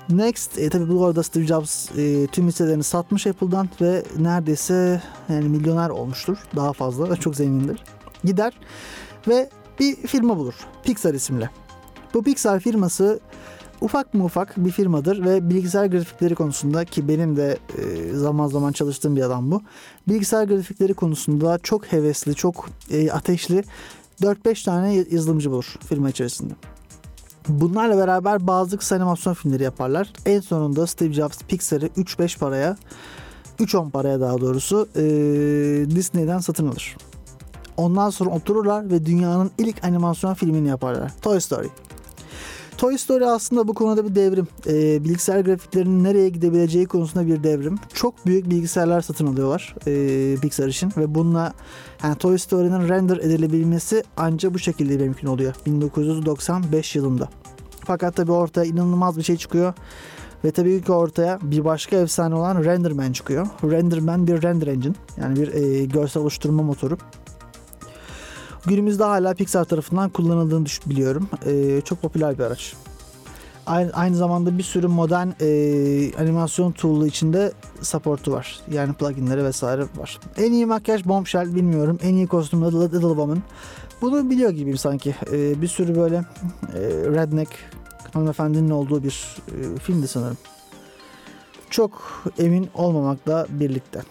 Next, 0.10 0.58
e, 0.58 0.70
tabii 0.70 0.90
bu 0.90 1.06
arada 1.06 1.24
Steve 1.24 1.46
Jobs 1.46 1.90
e, 1.98 2.28
tüm 2.28 2.48
hisselerini 2.48 2.84
satmış 2.84 3.28
Apple'dan 3.28 3.70
ve 3.82 4.04
neredeyse 4.20 5.02
yani 5.30 5.50
milyoner 5.50 5.90
olmuştur. 5.90 6.38
Daha 6.56 6.74
fazla, 6.74 7.16
çok 7.20 7.36
zengindir. 7.36 7.84
Gider 8.24 8.54
ve 9.28 9.50
bir 9.80 9.96
firma 9.96 10.38
bulur. 10.38 10.56
Pixar 10.84 11.14
isimli. 11.14 11.50
Bu 12.14 12.24
Pixar 12.24 12.60
firması 12.60 13.20
ufak 13.82 14.14
mı 14.14 14.24
ufak 14.24 14.58
bir 14.58 14.72
firmadır 14.72 15.26
ve 15.26 15.50
bilgisayar 15.50 15.86
grafikleri 15.86 16.36
konusunda 16.36 16.86
ki 16.86 17.08
benim 17.08 17.38
de 17.38 17.58
e, 17.78 18.14
zaman 18.14 18.48
zaman 18.48 18.72
çalıştığım 18.72 19.16
bir 19.16 19.22
adam 19.22 19.52
bu. 19.52 19.62
Bilgisayar 20.08 20.44
grafikleri 20.44 20.94
konusunda 20.94 21.60
çok 21.64 21.86
hevesli, 21.86 22.36
çok 22.36 22.70
e, 22.92 23.12
ateşli 23.12 23.64
4-5 24.22 24.66
tane 24.66 25.06
yazılımcı 25.12 25.52
bulur 25.52 25.76
firma 25.90 26.10
içerisinde. 26.10 26.54
Bunlarla 27.48 27.98
beraber 27.98 28.48
bazı 28.48 28.78
kısa 28.78 28.96
animasyon 28.96 29.34
filmleri 29.34 29.64
yaparlar. 29.64 30.14
En 30.26 30.40
sonunda 30.40 30.88
Steve 30.88 31.14
Jobs 31.14 31.40
Pixar'ı 31.48 31.86
3-5 31.86 32.40
paraya 32.40 32.78
3-10 33.60 33.92
paraya 33.92 34.20
daha 34.20 34.42
doğrusu 34.42 34.90
e, 34.96 35.02
Disney'den 35.96 36.40
satın 36.40 36.68
alır. 36.68 36.98
Ondan 37.78 38.10
sonra 38.10 38.30
otururlar 38.30 38.92
ve 38.92 39.06
dünyanın 39.06 39.52
ilk 39.58 39.84
animasyon 39.84 40.34
filmini 40.34 40.68
yaparlar. 40.68 41.12
Toy 41.22 41.40
Story. 41.40 41.68
Toy 42.82 42.98
Story 42.98 43.26
aslında 43.26 43.68
bu 43.68 43.74
konuda 43.74 44.06
bir 44.10 44.16
devrim. 44.16 44.48
Ee, 44.68 45.04
bilgisayar 45.04 45.40
grafiklerinin 45.40 46.04
nereye 46.04 46.30
gidebileceği 46.30 46.86
konusunda 46.86 47.28
bir 47.28 47.44
devrim. 47.44 47.80
Çok 47.94 48.26
büyük 48.26 48.50
bilgisayarlar 48.50 49.02
satın 49.02 49.28
alıyorlar 49.28 49.76
e, 49.88 50.36
Pixar 50.42 50.68
için 50.68 50.94
ve 50.98 51.16
bununla 51.16 51.54
yani 52.04 52.16
Toy 52.16 52.38
Story'nin 52.38 52.90
render 52.90 53.18
edilebilmesi 53.18 54.04
ancak 54.18 54.54
bu 54.54 54.60
şekilde 54.60 54.98
mümkün 54.98 55.28
oluyor. 55.28 55.54
1995 55.66 56.96
yılında. 56.96 57.30
Fakat 57.86 58.16
tabii 58.16 58.32
ortaya 58.32 58.66
inanılmaz 58.66 59.18
bir 59.18 59.24
şey 59.24 59.38
çıkıyor. 59.38 59.74
Ve 60.46 60.52
tabii 60.52 60.82
ki 60.82 60.92
ortaya 60.92 61.40
bir 61.42 61.66
başka 61.66 61.96
efsane 61.96 62.36
olan 62.36 62.64
Renderman 62.64 63.12
çıkıyor. 63.12 63.48
Renderman 63.64 64.28
bir 64.28 64.42
render 64.42 64.68
engine. 64.68 64.96
Yani 65.18 65.36
bir 65.36 65.54
e, 65.54 65.86
görsel 65.86 66.24
oluşturma 66.24 66.64
motoru. 66.64 66.98
Günümüzde 68.66 69.04
hala 69.04 69.34
Pixar 69.34 69.66
tarafından 69.66 70.10
kullanıldığını 70.10 70.66
biliyorum. 70.86 71.30
Ee, 71.46 71.82
çok 71.86 72.02
popüler 72.02 72.38
bir 72.38 72.44
araç. 72.44 72.74
Aynı, 73.66 73.92
aynı 73.94 74.16
zamanda 74.16 74.58
bir 74.58 74.64
sürü 74.64 74.88
modern 74.88 75.28
e, 75.42 75.48
animasyon 76.20 76.72
tool'u 76.72 77.08
içinde 77.08 77.52
support'u 77.82 78.32
var. 78.32 78.60
Yani 78.72 78.94
pluginleri 78.94 79.44
vesaire 79.44 79.82
var. 79.82 80.20
En 80.38 80.52
iyi 80.52 80.66
makyaj 80.66 81.06
Bombshell 81.06 81.56
bilmiyorum. 81.56 82.00
En 82.04 82.14
iyi 82.14 82.28
kostüm 82.28 82.66
Little, 82.66 82.98
Little. 82.98 83.42
Bunu 84.02 84.30
biliyor 84.30 84.52
gibiyim 84.52 84.78
sanki. 84.78 85.16
Ee, 85.32 85.62
bir 85.62 85.68
sürü 85.68 85.96
böyle 85.96 86.16
e, 86.16 86.80
redneck 86.90 87.50
hanımefendinin 88.14 88.70
olduğu 88.70 89.04
bir 89.04 89.38
e, 89.48 89.80
filmdi 89.80 90.08
sanırım. 90.08 90.38
Çok 91.70 92.24
emin 92.38 92.70
olmamakla 92.74 93.48
birlikte. 93.50 94.02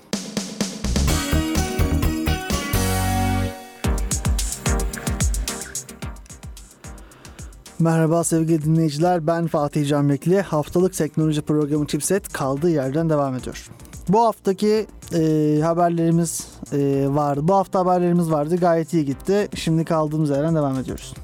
Merhaba 7.80 8.24
sevgili 8.24 8.62
dinleyiciler 8.64 9.26
ben 9.26 9.46
Fatih 9.46 9.88
Can 9.88 10.08
Bekli. 10.08 10.40
Haftalık 10.40 10.94
teknoloji 10.94 11.42
programı 11.42 11.86
Chipset 11.86 12.32
kaldığı 12.32 12.70
yerden 12.70 13.10
devam 13.10 13.34
ediyor. 13.34 13.68
Bu 14.08 14.20
haftaki 14.20 14.86
e, 15.14 15.60
haberlerimiz 15.62 16.48
e, 16.72 17.06
vardı. 17.08 17.40
Bu 17.48 17.54
hafta 17.54 17.78
haberlerimiz 17.78 18.30
vardı. 18.30 18.56
Gayet 18.56 18.92
iyi 18.92 19.04
gitti. 19.04 19.48
Şimdi 19.54 19.84
kaldığımız 19.84 20.30
yerden 20.30 20.54
devam 20.54 20.78
ediyoruz. 20.78 21.14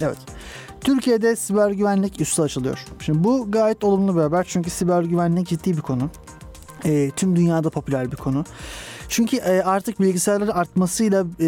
Evet. 0.00 0.18
Türkiye'de 0.80 1.36
siber 1.36 1.70
güvenlik 1.70 2.20
üssü 2.20 2.42
açılıyor. 2.42 2.84
Şimdi 3.00 3.24
bu 3.24 3.50
gayet 3.50 3.84
olumlu 3.84 4.16
bir 4.16 4.20
haber. 4.20 4.46
Çünkü 4.48 4.70
siber 4.70 5.02
güvenlik 5.02 5.48
ciddi 5.48 5.76
bir 5.76 5.82
konu. 5.82 6.10
E, 6.84 7.10
tüm 7.10 7.36
dünyada 7.36 7.70
popüler 7.70 8.12
bir 8.12 8.16
konu. 8.16 8.44
Çünkü 9.08 9.36
e, 9.36 9.62
artık 9.62 10.00
bilgisayarların 10.00 10.50
artmasıyla 10.50 11.24
e, 11.40 11.46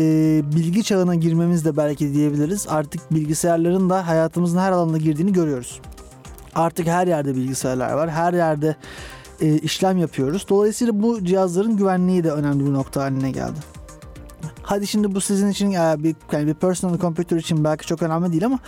bilgi 0.57 0.85
çağına 0.85 1.15
girmemiz 1.15 1.65
de 1.65 1.77
belki 1.77 2.15
diyebiliriz. 2.15 2.67
Artık 2.69 3.15
bilgisayarların 3.15 3.91
da 3.91 4.07
hayatımızın 4.07 4.59
her 4.59 4.73
alanına 4.73 4.99
girdiğini 4.99 5.33
görüyoruz. 5.33 5.81
Artık 6.55 6.87
her 6.87 7.07
yerde 7.07 7.37
bilgisayarlar 7.37 7.93
var. 7.93 8.11
Her 8.11 8.33
yerde 8.33 8.77
e, 9.41 9.59
işlem 9.59 9.99
yapıyoruz. 9.99 10.47
Dolayısıyla 10.49 11.03
bu 11.03 11.25
cihazların 11.25 11.77
güvenliği 11.77 12.25
de 12.25 12.31
önemli 12.31 12.67
bir 12.67 12.73
nokta 12.73 13.03
haline 13.03 13.31
geldi. 13.31 13.78
Hadi 14.69 14.87
şimdi 14.87 15.15
bu 15.15 15.21
sizin 15.21 15.49
için 15.49 15.73
e, 15.73 15.97
bir 15.99 16.17
yani 16.33 16.47
bir 16.47 16.55
personal 16.55 16.99
computer 16.99 17.37
için 17.37 17.65
belki 17.65 17.87
çok 17.87 18.03
önemli 18.03 18.33
değil 18.33 18.47
ama 18.47 18.59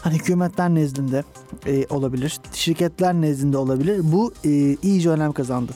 hani 0.00 0.14
hükümetler 0.14 0.68
nezdinde 0.70 1.24
e, 1.66 1.86
olabilir, 1.86 2.38
şirketler 2.52 3.14
nezdinde 3.14 3.58
olabilir. 3.58 4.00
Bu 4.02 4.32
e, 4.44 4.50
iyice 4.82 5.10
önem 5.10 5.32
kazandı. 5.32 5.72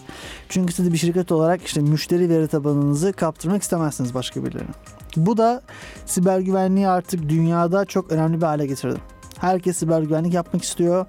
Çünkü 0.49 0.73
siz 0.73 0.93
bir 0.93 0.99
şirket 0.99 1.33
olarak 1.33 1.63
işte 1.63 1.81
müşteri 1.81 2.29
veri 2.29 2.49
tabanınızı 2.49 3.13
kaptırmak 3.13 3.63
istemezsiniz 3.63 4.15
başka 4.15 4.45
birilerine. 4.45 4.71
Bu 5.17 5.37
da 5.37 5.63
siber 6.07 6.41
güvenliği 6.41 6.89
artık 6.89 7.29
dünyada 7.29 7.85
çok 7.85 8.13
önemli 8.13 8.37
bir 8.37 8.47
hale 8.47 8.67
getirdi. 8.67 8.97
Herkes 9.39 9.77
siber 9.77 10.03
güvenlik 10.03 10.35
yapmak 10.35 10.65
istiyor 10.65 11.07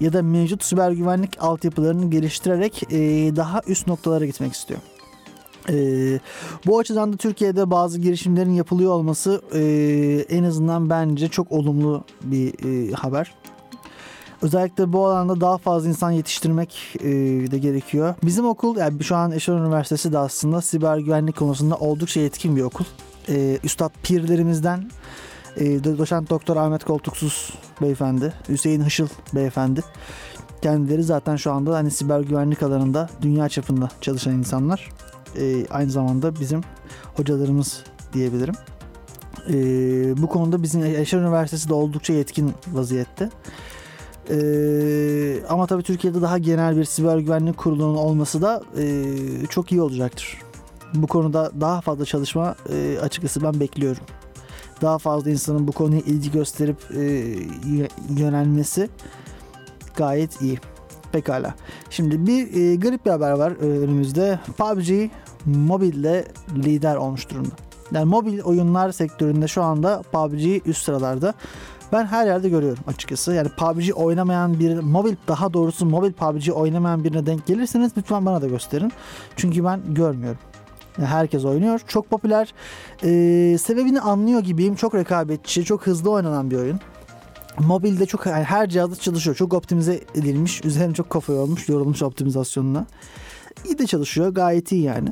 ya 0.00 0.12
da 0.12 0.22
mevcut 0.22 0.64
siber 0.64 0.90
güvenlik 0.90 1.36
altyapılarını 1.40 2.10
geliştirerek 2.10 2.82
e, 2.82 2.96
daha 3.36 3.60
üst 3.66 3.86
noktalara 3.86 4.26
gitmek 4.26 4.52
istiyor. 4.52 4.80
Ee, 5.70 6.20
bu 6.66 6.78
açıdan 6.78 7.12
da 7.12 7.16
Türkiye'de 7.16 7.70
bazı 7.70 8.00
girişimlerin 8.00 8.52
yapılıyor 8.52 8.92
olması 8.92 9.42
e, 9.54 9.60
en 10.36 10.44
azından 10.44 10.90
bence 10.90 11.28
çok 11.28 11.52
olumlu 11.52 12.04
bir 12.22 12.54
e, 12.64 12.92
haber. 12.92 13.34
Özellikle 14.42 14.92
bu 14.92 15.06
alanda 15.06 15.40
daha 15.40 15.58
fazla 15.58 15.88
insan 15.88 16.10
yetiştirmek 16.10 16.96
e, 17.00 17.04
de 17.50 17.58
gerekiyor. 17.58 18.14
Bizim 18.24 18.46
okul 18.46 18.76
yani 18.76 19.02
şu 19.02 19.16
an 19.16 19.32
Eşer 19.32 19.52
Üniversitesi 19.52 20.12
de 20.12 20.18
aslında 20.18 20.60
siber 20.60 20.98
güvenlik 20.98 21.36
konusunda 21.36 21.76
oldukça 21.76 22.20
yetkin 22.20 22.56
bir 22.56 22.62
okul. 22.62 22.84
E, 23.28 23.58
üstad 23.64 23.90
pirlerimizden 24.02 24.90
e, 25.56 25.64
do- 25.64 25.98
doçent 25.98 26.30
doktor 26.30 26.56
Ahmet 26.56 26.84
Koltuksuz 26.84 27.52
beyefendi, 27.82 28.32
Hüseyin 28.48 28.80
Hışıl 28.80 29.08
beyefendi. 29.34 29.80
Kendileri 30.62 31.02
zaten 31.02 31.36
şu 31.36 31.52
anda 31.52 31.74
hani 31.76 31.90
siber 31.90 32.20
güvenlik 32.20 32.62
alanında 32.62 33.08
dünya 33.22 33.48
çapında 33.48 33.88
çalışan 34.00 34.32
insanlar. 34.32 34.90
E, 35.38 35.66
aynı 35.70 35.90
zamanda 35.90 36.40
bizim 36.40 36.60
hocalarımız 37.14 37.84
diyebilirim. 38.12 38.54
E, 39.48 39.54
bu 40.22 40.28
konuda 40.28 40.62
bizim 40.62 40.84
Eşer 40.84 41.18
Üniversitesi 41.18 41.68
de 41.68 41.74
oldukça 41.74 42.12
yetkin 42.12 42.52
vaziyette. 42.72 43.30
Ee, 44.30 45.36
ama 45.48 45.66
tabii 45.66 45.82
Türkiye'de 45.82 46.22
daha 46.22 46.38
genel 46.38 46.76
bir 46.76 46.84
siber 46.84 47.18
güvenlik 47.18 47.56
kurulunun 47.56 47.96
olması 47.96 48.42
da 48.42 48.62
e, 48.78 49.04
çok 49.50 49.72
iyi 49.72 49.82
olacaktır. 49.82 50.38
Bu 50.94 51.06
konuda 51.06 51.52
daha 51.60 51.80
fazla 51.80 52.04
çalışma 52.04 52.56
e, 52.72 52.98
açıkçası 53.02 53.42
ben 53.42 53.60
bekliyorum. 53.60 54.02
Daha 54.82 54.98
fazla 54.98 55.30
insanın 55.30 55.68
bu 55.68 55.72
konuya 55.72 56.00
ilgi 56.00 56.30
gösterip 56.30 56.76
e, 56.96 57.02
yönelmesi 58.18 58.88
gayet 59.96 60.40
iyi. 60.40 60.58
Pekala. 61.12 61.54
Şimdi 61.90 62.26
bir 62.26 62.54
e, 62.54 62.76
garip 62.76 63.06
bir 63.06 63.10
haber 63.10 63.30
var 63.30 63.50
e, 63.50 63.64
önümüzde. 63.64 64.38
PUBG 64.56 65.10
mobilde 65.46 66.24
lider 66.56 66.96
olmuş 66.96 67.30
durumda. 67.30 67.54
Yani 67.92 68.04
mobil 68.04 68.40
oyunlar 68.40 68.92
sektöründe 68.92 69.48
şu 69.48 69.62
anda 69.62 70.02
PUBG 70.12 70.68
üst 70.68 70.84
sıralarda. 70.84 71.34
Ben 71.92 72.06
her 72.06 72.26
yerde 72.26 72.48
görüyorum 72.48 72.84
açıkçası. 72.86 73.34
Yani 73.34 73.48
PUBG 73.48 73.90
oynamayan 73.94 74.58
bir 74.58 74.78
mobil 74.78 75.14
daha 75.28 75.52
doğrusu 75.52 75.86
mobil 75.86 76.12
PUBG 76.12 76.48
oynamayan 76.54 77.04
birine 77.04 77.26
denk 77.26 77.46
gelirseniz 77.46 77.92
lütfen 77.96 78.26
bana 78.26 78.42
da 78.42 78.46
gösterin. 78.46 78.92
Çünkü 79.36 79.64
ben 79.64 79.80
görmüyorum. 79.94 80.38
Yani 80.98 81.08
herkes 81.08 81.44
oynuyor. 81.44 81.80
Çok 81.86 82.10
popüler. 82.10 82.54
Ee, 83.02 83.58
sebebini 83.58 84.00
anlıyor 84.00 84.40
gibiyim. 84.40 84.74
Çok 84.74 84.94
rekabetçi, 84.94 85.64
çok 85.64 85.86
hızlı 85.86 86.10
oynanan 86.10 86.50
bir 86.50 86.56
oyun. 86.56 86.80
Mobilde 87.58 88.06
çok 88.06 88.26
yani 88.26 88.44
her 88.44 88.68
cihazda 88.68 88.96
çalışıyor. 88.96 89.36
Çok 89.36 89.54
optimize 89.54 90.00
edilmiş. 90.14 90.64
Üzerine 90.64 90.94
çok 90.94 91.10
kafa 91.10 91.32
yorulmuş, 91.32 91.68
yorulmuş 91.68 92.02
optimizasyonuna. 92.02 92.86
İyi 93.64 93.78
de 93.78 93.86
çalışıyor. 93.86 94.28
Gayet 94.28 94.72
iyi 94.72 94.82
yani. 94.82 95.08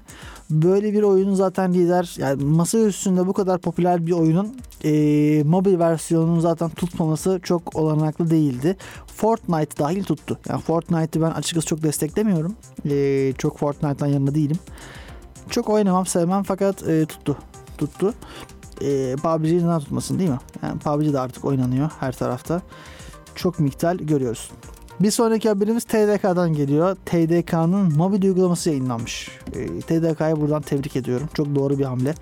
Böyle 0.51 0.93
bir 0.93 1.03
oyunun 1.03 1.35
zaten 1.35 1.75
lider 1.75 2.15
yani 2.19 2.45
masa 2.45 2.79
üstünde 2.79 3.27
bu 3.27 3.33
kadar 3.33 3.59
popüler 3.59 4.07
bir 4.07 4.12
oyunun 4.12 4.57
e, 4.85 4.91
mobil 5.43 5.79
versiyonunun 5.79 6.41
zaten 6.41 6.71
tutmaması 6.71 7.41
çok 7.43 7.77
olanaklı 7.77 8.31
değildi. 8.31 8.77
Fortnite 9.07 9.77
dahil 9.79 10.05
tuttu. 10.05 10.38
Yani 10.49 10.61
Fortnite'ı 10.61 11.23
ben 11.23 11.31
açıkçası 11.31 11.67
çok 11.67 11.83
desteklemiyorum. 11.83 12.55
E, 12.91 13.33
çok 13.38 13.59
Fortnite'dan 13.59 14.07
yanında 14.07 14.35
değilim. 14.35 14.59
Çok 15.51 15.69
oynamam 15.69 16.07
sevmem 16.07 16.43
fakat 16.43 16.88
e, 16.88 17.07
tuttu. 17.07 17.38
Tuttu. 17.79 18.15
E, 18.81 19.17
PUBG'yi 19.23 19.59
neden 19.59 19.81
tutmasın 19.81 20.19
değil 20.19 20.31
mi? 20.31 20.38
Yani 20.62 20.79
PUBG 20.79 21.12
de 21.12 21.21
artık 21.21 21.45
oynanıyor 21.45 21.91
her 22.01 22.12
tarafta. 22.12 22.62
Çok 23.35 23.61
miktar 23.61 23.95
görüyoruz. 23.95 24.51
Bir 25.00 25.11
sonraki 25.11 25.48
haberimiz 25.48 25.85
TDK'dan 25.85 26.52
geliyor. 26.52 26.96
TDK'nın 27.07 27.96
mobil 27.96 28.22
uygulaması 28.22 28.70
yayınlanmış. 28.70 29.28
E, 29.55 29.81
TDK'ya 29.81 30.40
buradan 30.40 30.62
tebrik 30.62 30.96
ediyorum. 30.96 31.28
Çok 31.35 31.55
doğru 31.55 31.78
bir 31.78 31.85
hamle. 31.85 32.14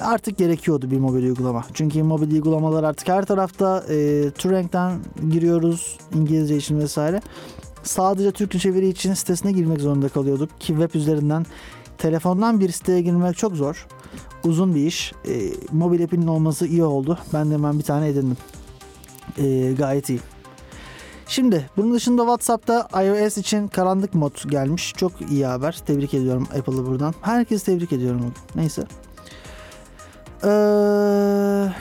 Artık 0.00 0.38
gerekiyordu 0.38 0.90
bir 0.90 0.98
mobil 0.98 1.22
uygulama. 1.22 1.64
Çünkü 1.74 2.02
mobil 2.02 2.32
uygulamalar 2.32 2.84
artık 2.84 3.08
her 3.08 3.24
tarafta 3.24 3.84
e, 3.88 4.30
Turing'den 4.30 4.98
giriyoruz 5.30 5.98
İngilizce 6.14 6.56
için 6.56 6.78
vesaire. 6.78 7.20
Sadece 7.82 8.30
Türkçe 8.30 8.58
çeviri 8.58 8.88
için 8.88 9.14
sitesine 9.14 9.52
girmek 9.52 9.80
zorunda 9.80 10.08
kalıyorduk 10.08 10.60
ki 10.60 10.66
web 10.66 10.94
üzerinden 10.94 11.46
telefondan 11.98 12.60
bir 12.60 12.70
siteye 12.70 13.00
girmek 13.00 13.36
çok 13.36 13.56
zor. 13.56 13.86
Uzun 14.44 14.74
bir 14.74 14.86
iş. 14.86 15.12
E, 15.28 15.52
mobil 15.72 16.04
app'inin 16.04 16.26
olması 16.26 16.66
iyi 16.66 16.84
oldu. 16.84 17.18
Ben 17.32 17.50
de 17.50 17.54
hemen 17.54 17.78
bir 17.78 17.84
tane 17.84 18.08
edindim. 18.08 18.36
E, 19.38 19.72
gayet 19.72 20.08
iyi. 20.08 20.20
Şimdi 21.30 21.70
bunun 21.76 21.94
dışında 21.94 22.22
WhatsApp'ta 22.22 22.88
iOS 23.04 23.38
için 23.38 23.68
karanlık 23.68 24.14
mod 24.14 24.50
gelmiş. 24.50 24.94
Çok 24.96 25.12
iyi 25.30 25.46
haber. 25.46 25.80
Tebrik 25.86 26.14
ediyorum 26.14 26.48
Apple'ı 26.58 26.86
buradan. 26.86 27.14
Herkesi 27.20 27.66
tebrik 27.66 27.92
ediyorum. 27.92 28.34
Neyse. 28.54 28.82
Ee, 30.42 30.46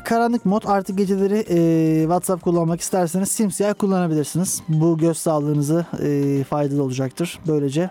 karanlık 0.05 0.45
mod 0.45 0.63
artık 0.65 0.97
geceleri 0.97 1.45
e, 1.49 2.01
WhatsApp 2.01 2.43
kullanmak 2.43 2.81
isterseniz 2.81 3.31
simsiyah 3.31 3.73
kullanabilirsiniz. 3.73 4.62
Bu 4.67 4.97
göz 4.97 5.17
sağlığınızı 5.17 5.85
e, 6.03 6.43
faydalı 6.43 6.83
olacaktır. 6.83 7.39
Böylece 7.47 7.89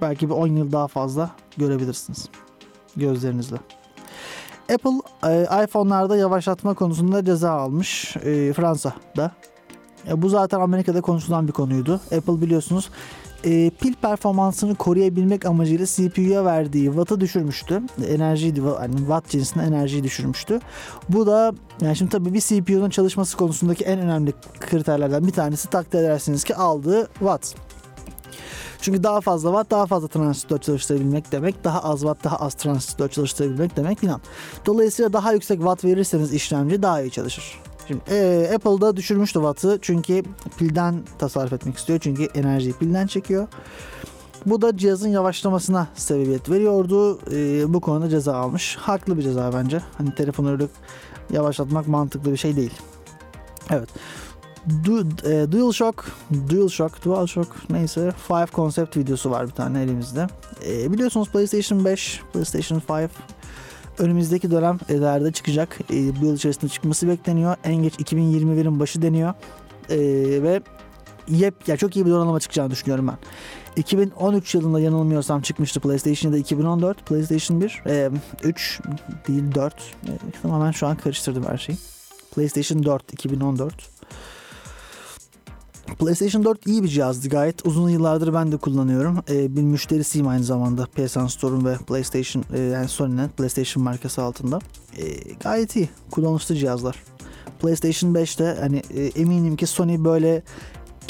belki 0.00 0.28
bir 0.28 0.34
10 0.34 0.46
yıl 0.46 0.72
daha 0.72 0.88
fazla 0.88 1.30
görebilirsiniz 1.56 2.28
gözlerinizle. 2.96 3.56
Apple 4.72 5.00
e, 5.26 5.64
iPhone'larda 5.64 6.16
yavaşlatma 6.16 6.74
konusunda 6.74 7.24
ceza 7.24 7.50
almış 7.50 8.16
e, 8.16 8.52
Fransa'da. 8.52 9.32
E, 10.08 10.22
bu 10.22 10.28
zaten 10.28 10.60
Amerika'da 10.60 11.00
konuşulan 11.00 11.48
bir 11.48 11.52
konuydu. 11.52 11.92
Apple 11.92 12.40
biliyorsunuz 12.40 12.90
e, 13.44 13.70
pil 13.70 13.94
performansını 13.94 14.74
koruyabilmek 14.74 15.46
amacıyla 15.46 15.86
CPU'ya 15.86 16.44
verdiği 16.44 16.86
watt'ı 16.86 17.20
düşürmüştü. 17.20 17.82
Enerjiyi, 18.08 18.54
yani 18.58 18.96
watt 18.96 19.28
cinsine 19.28 19.62
enerjiyi 19.62 20.04
düşürmüştü. 20.04 20.60
Bu 21.08 21.26
da 21.26 21.52
yani 21.80 21.96
şimdi 21.96 22.10
tabii 22.10 22.34
bir 22.34 22.40
CPU'nun 22.40 22.90
çalışması 22.90 23.36
konusundaki 23.36 23.84
en 23.84 23.98
önemli 23.98 24.32
kriterlerden 24.60 25.26
bir 25.26 25.32
tanesi 25.32 25.70
takdir 25.70 25.98
edersiniz 25.98 26.44
ki 26.44 26.56
aldığı 26.56 27.06
watt. 27.06 27.54
Çünkü 28.80 29.02
daha 29.02 29.20
fazla 29.20 29.50
watt 29.50 29.70
daha 29.70 29.86
fazla 29.86 30.08
transistör 30.08 30.58
çalıştırabilmek 30.58 31.32
demek. 31.32 31.64
Daha 31.64 31.82
az 31.82 32.00
watt 32.00 32.24
daha 32.24 32.36
az 32.36 32.54
transistör 32.54 33.08
çalıştırabilmek 33.08 33.76
demek 33.76 33.98
filan. 33.98 34.20
Dolayısıyla 34.66 35.12
daha 35.12 35.32
yüksek 35.32 35.58
watt 35.58 35.84
verirseniz 35.84 36.34
işlemci 36.34 36.82
daha 36.82 37.00
iyi 37.00 37.10
çalışır. 37.10 37.60
Şimdi 37.90 38.02
e, 38.10 38.50
Apple'da 38.54 38.96
düşürmüştü 38.96 39.34
wattı 39.34 39.78
çünkü 39.82 40.22
pilden 40.58 41.02
tasarruf 41.18 41.52
etmek 41.52 41.76
istiyor. 41.76 41.98
Çünkü 42.02 42.24
enerjiyi 42.24 42.72
pilden 42.72 43.06
çekiyor. 43.06 43.48
Bu 44.46 44.62
da 44.62 44.76
cihazın 44.76 45.08
yavaşlamasına 45.08 45.88
sebebiyet 45.94 46.50
veriyordu. 46.50 47.18
E, 47.32 47.74
bu 47.74 47.80
konuda 47.80 48.08
ceza 48.08 48.36
almış. 48.36 48.76
Haklı 48.76 49.18
bir 49.18 49.22
ceza 49.22 49.52
bence. 49.54 49.82
Hani 49.98 50.14
telefonu 50.14 50.68
yavaşlatmak 51.32 51.88
mantıklı 51.88 52.32
bir 52.32 52.36
şey 52.36 52.56
değil. 52.56 52.74
Evet. 53.70 53.88
Du, 54.84 55.00
e, 55.00 55.52
DualShock, 55.52 56.04
DualShock, 56.50 57.04
DualShock 57.04 57.70
neyse 57.70 58.12
5 58.30 58.50
konsept 58.50 58.96
videosu 58.96 59.30
var 59.30 59.46
bir 59.46 59.52
tane 59.52 59.82
elimizde. 59.82 60.26
E, 60.66 60.92
biliyorsunuz 60.92 61.28
PlayStation 61.28 61.84
5, 61.84 62.20
PlayStation 62.32 62.82
5 62.88 63.10
önümüzdeki 64.00 64.50
dönemlerde 64.50 65.32
çıkacak. 65.32 65.78
E, 65.90 66.20
bu 66.20 66.26
yıl 66.26 66.36
içerisinde 66.36 66.68
çıkması 66.68 67.08
bekleniyor. 67.08 67.56
En 67.64 67.74
geç 67.74 67.94
2021'in 67.94 68.80
başı 68.80 69.02
deniyor. 69.02 69.34
E, 69.90 69.98
ve 70.42 70.60
yep, 71.28 71.68
ya 71.68 71.76
çok 71.76 71.96
iyi 71.96 72.06
bir 72.06 72.10
donanıma 72.10 72.40
çıkacağını 72.40 72.70
düşünüyorum 72.70 73.08
ben. 73.08 73.16
2013 73.76 74.54
yılında 74.54 74.80
yanılmıyorsam 74.80 75.42
çıkmıştı 75.42 75.80
PlayStation'da 75.80 76.38
2014, 76.38 77.06
PlayStation 77.06 77.60
1, 77.60 77.82
e, 77.86 78.10
3 78.44 78.80
değil 79.28 79.54
4. 79.54 79.74
E, 79.74 80.12
tamamen 80.42 80.70
şu 80.70 80.86
an 80.86 80.96
karıştırdım 80.96 81.44
her 81.44 81.58
şeyi. 81.58 81.78
PlayStation 82.34 82.84
4 82.84 83.12
2014. 83.12 83.74
PlayStation 86.00 86.44
4 86.44 86.66
iyi 86.66 86.82
bir 86.82 86.88
cihazdı 86.88 87.28
gayet. 87.28 87.66
Uzun 87.66 87.88
yıllardır 87.88 88.34
ben 88.34 88.52
de 88.52 88.56
kullanıyorum. 88.56 89.18
Ee, 89.30 89.56
bir 89.56 89.62
müşterisiyim 89.62 90.28
aynı 90.28 90.44
zamanda 90.44 90.86
PSN 90.86 91.26
Store'un 91.26 91.64
ve 91.64 91.76
PlayStation 91.76 92.44
e, 92.54 92.60
yani 92.60 92.88
Sony'nin 92.88 93.28
PlayStation 93.28 93.84
markası 93.84 94.22
altında. 94.22 94.58
E, 94.96 95.04
gayet 95.42 95.76
iyi. 95.76 95.88
Kullanışlı 96.10 96.54
cihazlar. 96.54 97.02
PlayStation 97.62 98.14
5'te 98.14 98.56
hani 98.60 98.82
e, 98.94 99.04
eminim 99.04 99.56
ki 99.56 99.66
Sony 99.66 100.04
böyle 100.04 100.42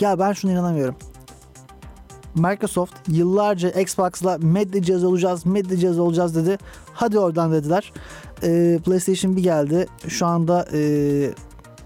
ya 0.01 0.19
ben 0.19 0.33
şunu 0.33 0.53
inanamıyorum. 0.53 0.95
Microsoft 2.35 2.95
yıllarca 3.09 3.71
Xbox'la 3.71 4.39
medya 4.39 4.83
cihaz 4.83 5.05
olacağız, 5.05 5.47
medya 5.47 5.77
cihaz 5.77 5.99
olacağız 5.99 6.37
dedi. 6.37 6.59
Hadi 6.93 7.19
oradan 7.19 7.53
dediler. 7.53 7.93
E, 8.43 8.79
PlayStation 8.85 9.37
bir 9.37 9.43
geldi. 9.43 9.87
Şu 10.09 10.27
anda 10.27 10.69
e, 10.73 10.81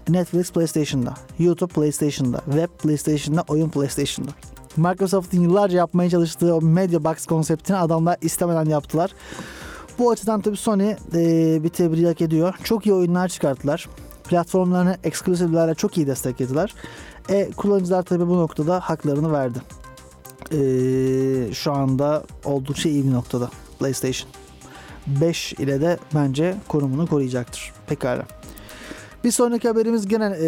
Netflix 0.09 0.51
PlayStation'da, 0.51 1.13
YouTube 1.39 1.73
PlayStation'da, 1.73 2.41
Web 2.45 2.69
PlayStation'da, 2.83 3.43
oyun 3.47 3.69
PlayStation'da. 3.69 4.31
Microsoft'un 4.77 5.41
yıllarca 5.41 5.77
yapmaya 5.77 6.09
çalıştığı 6.09 6.55
o 6.55 6.61
Media 6.61 7.03
Box 7.03 7.25
konseptini 7.25 7.77
adamlar 7.77 8.17
istemeden 8.21 8.65
yaptılar. 8.65 9.11
Bu 9.99 10.11
açıdan 10.11 10.41
tabii 10.41 10.57
Sony 10.57 10.91
e, 11.13 11.63
bir 11.63 11.69
tebrik 11.69 12.07
hak 12.07 12.21
ediyor. 12.21 12.53
Çok 12.63 12.85
iyi 12.85 12.93
oyunlar 12.93 13.27
çıkarttılar. 13.27 13.89
Platformlarını 14.23 14.97
eksklusivlerle 15.03 15.75
çok 15.75 15.97
iyi 15.97 16.07
desteklediler. 16.07 16.73
E, 17.29 17.51
kullanıcılar 17.51 18.03
tabii 18.03 18.27
bu 18.27 18.37
noktada 18.37 18.79
haklarını 18.79 19.33
verdi. 19.33 19.59
E, 20.51 21.53
şu 21.53 21.71
anda 21.71 22.23
oldukça 22.45 22.89
iyi 22.89 23.05
bir 23.05 23.13
noktada 23.13 23.49
PlayStation. 23.79 24.29
5 25.07 25.53
ile 25.53 25.81
de 25.81 25.97
bence 26.15 26.55
konumunu 26.67 27.07
koruyacaktır. 27.07 27.73
Pekala. 27.87 28.25
Bir 29.25 29.31
sonraki 29.31 29.67
haberimiz 29.67 30.07
gene 30.07 30.25
e, 30.25 30.47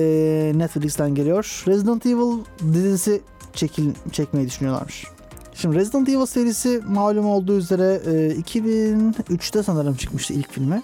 Netflix'ten 0.56 1.16
geliyor. 1.16 1.64
Resident 1.68 2.06
Evil 2.06 2.44
dizisi 2.74 3.22
çekil, 3.54 3.94
çekmeyi 4.12 4.48
düşünüyorlarmış. 4.48 5.06
Şimdi 5.54 5.76
Resident 5.76 6.10
Evil 6.10 6.26
serisi 6.26 6.82
malum 6.88 7.26
olduğu 7.26 7.58
üzere 7.58 8.02
e, 8.06 8.42
2003'te 8.42 9.64
sanırım 9.64 9.96
çıkmıştı 9.96 10.34
ilk 10.34 10.52
filmi. 10.52 10.82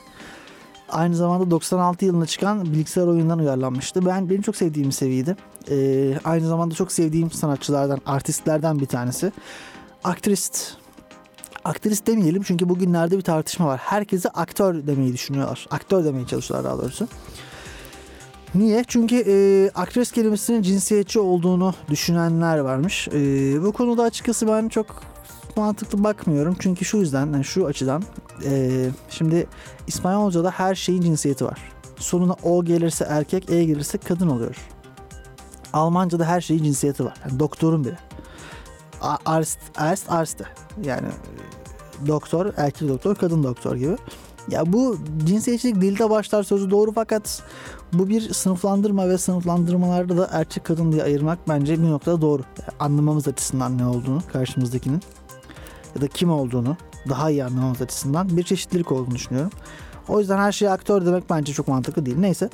Aynı 0.89 1.15
zamanda 1.15 1.51
96 1.51 2.05
yılında 2.05 2.25
çıkan 2.25 2.65
bilgisayar 2.65 3.07
oyundan 3.07 3.39
uyarlanmıştı. 3.39 4.05
Ben 4.05 4.29
benim 4.29 4.41
çok 4.41 4.55
sevdiğim 4.55 4.89
bir 4.89 4.93
seviyeydi. 4.93 5.35
E, 5.71 6.17
aynı 6.23 6.47
zamanda 6.47 6.75
çok 6.75 6.91
sevdiğim 6.91 7.31
sanatçılardan, 7.31 8.01
artistlerden 8.05 8.79
bir 8.79 8.85
tanesi. 8.85 9.31
Aktrist 10.03 10.77
aktrist 11.65 12.07
demeyelim 12.07 12.43
çünkü 12.43 12.69
bugünlerde 12.69 13.17
bir 13.17 13.23
tartışma 13.23 13.67
var. 13.67 13.79
Herkese 13.83 14.29
aktör 14.29 14.87
demeyi 14.87 15.13
düşünüyorlar. 15.13 15.67
Aktör 15.71 16.05
demeye 16.05 16.27
çalışıyorlar 16.27 16.71
daha 16.71 16.81
doğrusu. 16.81 17.07
Niye? 18.55 18.83
Çünkü 18.87 19.23
e, 19.27 19.69
aktris 19.75 20.11
kelimesinin 20.11 20.61
cinsiyetçi 20.61 21.19
olduğunu 21.19 21.73
düşünenler 21.89 22.57
varmış. 22.57 23.07
E, 23.07 23.13
bu 23.63 23.71
konuda 23.71 24.03
açıkçası 24.03 24.47
ben 24.47 24.67
çok 24.67 25.03
mantıklı 25.55 26.03
bakmıyorum. 26.03 26.55
Çünkü 26.59 26.85
şu 26.85 26.97
yüzden, 26.97 27.25
yani 27.25 27.43
şu 27.43 27.65
açıdan. 27.65 28.03
E, 28.45 28.85
şimdi 29.09 29.47
İspanyolca'da 29.87 30.51
her 30.51 30.75
şeyin 30.75 31.01
cinsiyeti 31.01 31.45
var. 31.45 31.59
Sonuna 31.97 32.35
O 32.43 32.65
gelirse 32.65 33.05
erkek, 33.09 33.49
E 33.49 33.63
gelirse 33.63 33.97
kadın 33.97 34.27
oluyor. 34.27 34.55
Almanca'da 35.73 36.25
her 36.25 36.41
şeyin 36.41 36.63
cinsiyeti 36.63 37.05
var. 37.05 37.13
Yani 37.25 37.39
doktorun 37.39 37.83
bile. 37.83 37.97
Arst, 39.25 39.59
arst, 39.75 40.11
arste. 40.11 40.45
Yani 40.83 41.07
doktor, 42.07 42.53
erkek 42.57 42.89
doktor, 42.89 43.15
kadın 43.15 43.43
doktor 43.43 43.75
gibi. 43.75 43.97
Ya 44.49 44.73
bu 44.73 44.97
cinsiyetçilik 45.25 45.81
dilde 45.81 46.09
başlar 46.09 46.43
sözü 46.43 46.71
doğru 46.71 46.91
fakat 46.91 47.43
bu 47.93 48.09
bir 48.09 48.33
sınıflandırma 48.33 49.09
ve 49.09 49.17
sınıflandırmalarda 49.17 50.17
da 50.17 50.29
erkek 50.31 50.63
kadın 50.63 50.91
diye 50.91 51.03
ayırmak 51.03 51.39
bence 51.49 51.81
bir 51.81 51.89
noktada 51.89 52.21
doğru. 52.21 52.41
Anlamamız 52.79 53.27
açısından 53.27 53.77
ne 53.77 53.85
olduğunu 53.85 54.21
karşımızdakinin 54.33 55.01
ya 55.95 56.01
da 56.01 56.07
kim 56.07 56.31
olduğunu 56.31 56.77
daha 57.09 57.29
iyi 57.29 57.43
anlamamız 57.43 57.81
açısından 57.81 58.37
bir 58.37 58.43
çeşitlilik 58.43 58.91
olduğunu 58.91 59.15
düşünüyorum. 59.15 59.51
O 60.07 60.19
yüzden 60.19 60.37
her 60.37 60.51
şeye 60.51 60.69
aktör 60.69 61.05
demek 61.05 61.29
bence 61.29 61.53
çok 61.53 61.67
mantıklı 61.67 62.05
değil. 62.05 62.17
Neyse 62.17 62.49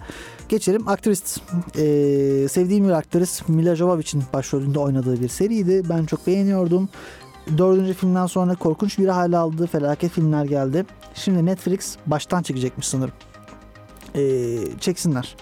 geçelim. 0.50 0.88
Aktrist. 0.88 1.42
Ee, 1.76 2.48
sevdiğim 2.52 2.88
bir 2.88 2.92
aktrist 2.92 3.50
Mila 3.50 3.76
Jovovich'in 3.76 4.24
başrolünde 4.34 4.80
oynadığı 4.80 5.22
bir 5.22 5.30
seriydi. 5.30 5.90
Ben 5.90 6.06
çok 6.06 6.28
beğeniyordum. 6.28 6.90
Dördüncü 7.58 7.94
filmden 7.94 8.26
sonra 8.26 8.56
korkunç 8.56 9.00
bir 9.00 9.08
hale 9.08 9.38
aldığı 9.38 9.68
felaket 9.68 10.12
filmler 10.12 10.46
geldi. 10.46 10.86
Şimdi 11.14 11.46
Netflix 11.46 11.96
baştan 12.06 12.44
çekecekmiş 12.44 12.88
sanırım. 12.88 13.14
Ee, 14.16 14.58
çeksinler. 14.80 15.36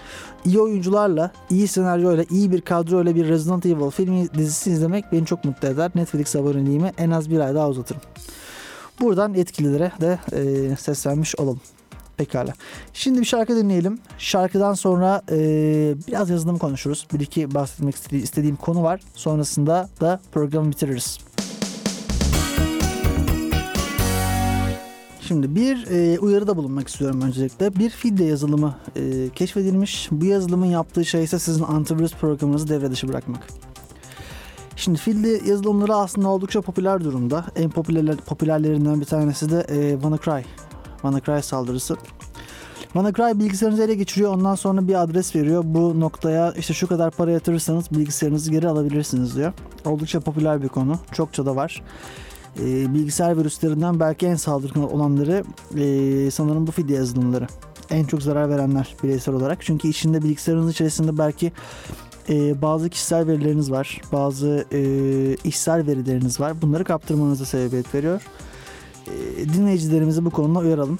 İyi 0.44 0.60
oyuncularla, 0.60 1.30
iyi 1.50 1.68
senaryoyla, 1.68 2.24
iyi 2.30 2.52
bir 2.52 2.60
kadroyla 2.60 3.14
bir 3.14 3.28
Resident 3.28 3.66
Evil 3.66 3.90
filmi 3.90 4.34
dizisi 4.34 4.70
izlemek 4.70 5.12
beni 5.12 5.26
çok 5.26 5.44
mutlu 5.44 5.68
eder. 5.68 5.90
Netflix 5.94 6.36
aboneliğimi 6.36 6.92
en 6.98 7.10
az 7.10 7.30
bir 7.30 7.40
ay 7.40 7.54
daha 7.54 7.68
uzatırım. 7.68 8.00
Buradan 9.00 9.34
yetkililere 9.34 9.92
de 10.00 10.18
e, 10.32 10.76
seslenmiş 10.76 11.36
olalım. 11.36 11.60
Pekala. 12.16 12.52
Şimdi 12.92 13.20
bir 13.20 13.24
şarkı 13.24 13.56
dinleyelim. 13.56 13.98
Şarkıdan 14.18 14.74
sonra 14.74 15.22
e, 15.30 15.36
biraz 16.08 16.30
yazılım 16.30 16.58
konuşuruz. 16.58 17.06
Bir 17.14 17.20
iki 17.20 17.54
bahsetmek 17.54 17.96
istediğim 18.12 18.56
konu 18.56 18.82
var. 18.82 19.00
Sonrasında 19.14 19.88
da 20.00 20.20
programı 20.32 20.70
bitiririz. 20.70 21.18
Şimdi 25.28 25.54
bir 25.54 25.86
e, 25.90 26.18
uyarıda 26.18 26.56
bulunmak 26.56 26.88
istiyorum 26.88 27.20
öncelikle. 27.22 27.76
Bir 27.76 27.90
Fidde 27.90 28.24
yazılımı 28.24 28.76
e, 28.96 29.28
keşfedilmiş. 29.28 30.08
Bu 30.10 30.24
yazılımın 30.24 30.66
yaptığı 30.66 31.04
şey 31.04 31.24
ise 31.24 31.38
sizin 31.38 31.64
antivirüs 31.64 32.14
programınızı 32.14 32.68
devre 32.68 32.90
dışı 32.90 33.08
bırakmak. 33.08 33.46
Şimdi 34.76 34.98
Fidde 34.98 35.50
yazılımları 35.50 35.94
aslında 35.94 36.28
oldukça 36.28 36.60
popüler 36.60 37.04
durumda. 37.04 37.44
En 37.56 37.70
popüler, 37.70 38.16
popülerlerinden 38.16 39.00
bir 39.00 39.04
tanesi 39.04 39.50
de 39.50 39.66
e, 39.68 39.92
WannaCry. 39.92 40.42
WannaCry 40.92 41.42
saldırısı. 41.42 41.96
WannaCry 42.82 43.38
bilgisayarınızı 43.38 43.82
ele 43.82 43.94
geçiriyor. 43.94 44.34
Ondan 44.34 44.54
sonra 44.54 44.88
bir 44.88 45.02
adres 45.02 45.36
veriyor. 45.36 45.62
Bu 45.66 46.00
noktaya 46.00 46.52
işte 46.52 46.74
şu 46.74 46.86
kadar 46.86 47.10
para 47.10 47.30
yatırırsanız 47.30 47.90
bilgisayarınızı 47.90 48.50
geri 48.50 48.68
alabilirsiniz 48.68 49.36
diyor. 49.36 49.52
Oldukça 49.84 50.20
popüler 50.20 50.62
bir 50.62 50.68
konu. 50.68 50.98
Çokça 51.12 51.46
da 51.46 51.56
var 51.56 51.82
e, 52.58 52.94
bilgisayar 52.94 53.38
virüslerinden 53.38 54.00
belki 54.00 54.26
en 54.26 54.34
saldırgan 54.34 54.92
olanları 54.92 55.44
e, 55.76 56.30
sanırım 56.30 56.66
bu 56.66 56.70
fidye 56.70 56.96
yazılımları. 56.96 57.46
En 57.90 58.04
çok 58.04 58.22
zarar 58.22 58.50
verenler 58.50 58.96
bireysel 59.02 59.34
olarak. 59.34 59.58
Çünkü 59.60 59.88
içinde 59.88 60.22
bilgisayarınız 60.22 60.70
içerisinde 60.70 61.18
belki 61.18 61.52
e, 62.28 62.62
bazı 62.62 62.90
kişisel 62.90 63.26
verileriniz 63.26 63.70
var. 63.70 64.00
Bazı 64.12 64.64
e, 64.72 64.80
işsel 65.44 65.86
verileriniz 65.86 66.40
var. 66.40 66.62
Bunları 66.62 66.84
kaptırmanıza 66.84 67.44
sebebiyet 67.44 67.94
veriyor. 67.94 68.22
E, 69.06 69.48
dinleyicilerimizi 69.54 70.24
bu 70.24 70.30
konuda 70.30 70.58
uyaralım. 70.58 70.98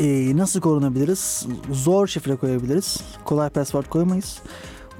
E, 0.00 0.36
nasıl 0.36 0.60
korunabiliriz? 0.60 1.46
Zor 1.72 2.06
şifre 2.06 2.36
koyabiliriz. 2.36 3.00
Kolay 3.24 3.48
password 3.48 3.84
koyamayız. 3.84 4.38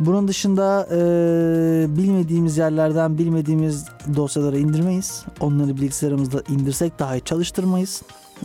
Bunun 0.00 0.28
dışında 0.28 0.88
e, 0.90 0.96
bilmediğimiz 1.96 2.58
yerlerden 2.58 3.18
bilmediğimiz 3.18 3.86
dosyaları 4.16 4.58
indirmeyiz. 4.58 5.24
Onları 5.40 5.76
bilgisayarımızda 5.76 6.42
indirsek 6.48 6.98
dahi 6.98 7.20
çalıştırmayız. 7.20 8.02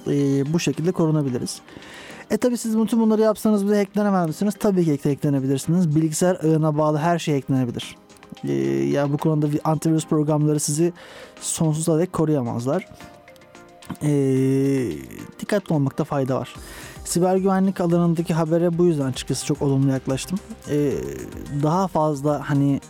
E, 0.08 0.14
bu 0.54 0.60
şekilde 0.60 0.92
korunabiliriz. 0.92 1.62
E 2.32 2.38
tabi 2.38 2.58
siz 2.58 2.80
bütün 2.80 3.00
bunları 3.00 3.22
yapsanız 3.22 3.68
bile 3.68 3.78
hacklenemez 3.78 4.28
misiniz? 4.28 4.54
Tabii 4.60 4.98
ki 4.98 5.10
hacklenebilirsiniz. 5.10 5.96
Bilgisayar 5.96 6.36
ağına 6.36 6.78
bağlı 6.78 6.98
her 6.98 7.20
şey 7.20 7.36
hacklenebilir. 7.36 7.96
E, 8.44 8.54
yani 8.86 9.14
bu 9.14 9.18
konuda 9.18 9.48
antivirüs 9.64 10.08
programları 10.08 10.60
sizi 10.60 10.94
sonsuza 11.42 12.00
dek 12.00 12.14
koruyamazlar. 12.14 12.88
E, 14.04 14.12
dikkatli 15.40 15.76
olmakta 15.76 16.04
fayda 16.04 16.36
var. 16.36 16.56
Siber 17.10 17.36
güvenlik 17.36 17.82
alanındaki 17.82 18.34
habere 18.34 18.78
bu 18.78 18.86
yüzden 18.86 19.06
açıkçası 19.06 19.46
çok 19.46 19.62
olumlu 19.62 19.92
yaklaştım. 19.92 20.40
Ee, 20.70 20.92
daha 21.64 21.88
fazla 21.88 22.50
hani 22.50 22.82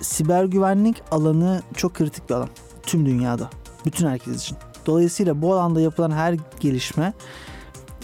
siber 0.00 0.44
güvenlik 0.44 1.02
alanı 1.10 1.62
çok 1.76 1.94
kritik 1.94 2.30
bir 2.30 2.34
alan. 2.34 2.48
Tüm 2.82 3.06
dünyada. 3.06 3.50
Bütün 3.86 4.06
herkes 4.06 4.42
için. 4.42 4.56
Dolayısıyla 4.86 5.42
bu 5.42 5.54
alanda 5.54 5.80
yapılan 5.80 6.10
her 6.10 6.36
gelişme 6.60 7.12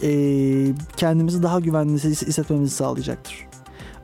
e, 0.03 0.11
kendimizi 0.97 1.43
daha 1.43 1.61
güvenli 1.61 1.95
hissetmemizi 1.95 2.75
sağlayacaktır. 2.75 3.47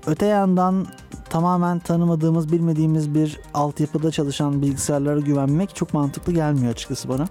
Öte 0.07 0.27
yandan 0.27 0.87
tamamen 1.31 1.79
tanımadığımız, 1.79 2.53
bilmediğimiz 2.53 3.15
bir 3.15 3.41
altyapıda 3.55 4.11
çalışan 4.11 4.63
bilgisayarlara 4.63 5.21
güvenmek 5.21 5.77
çok 5.77 5.95
mantıklı 5.95 6.33
gelmiyor 6.33 6.73
açıkçası 6.73 7.09
bana. 7.09 7.29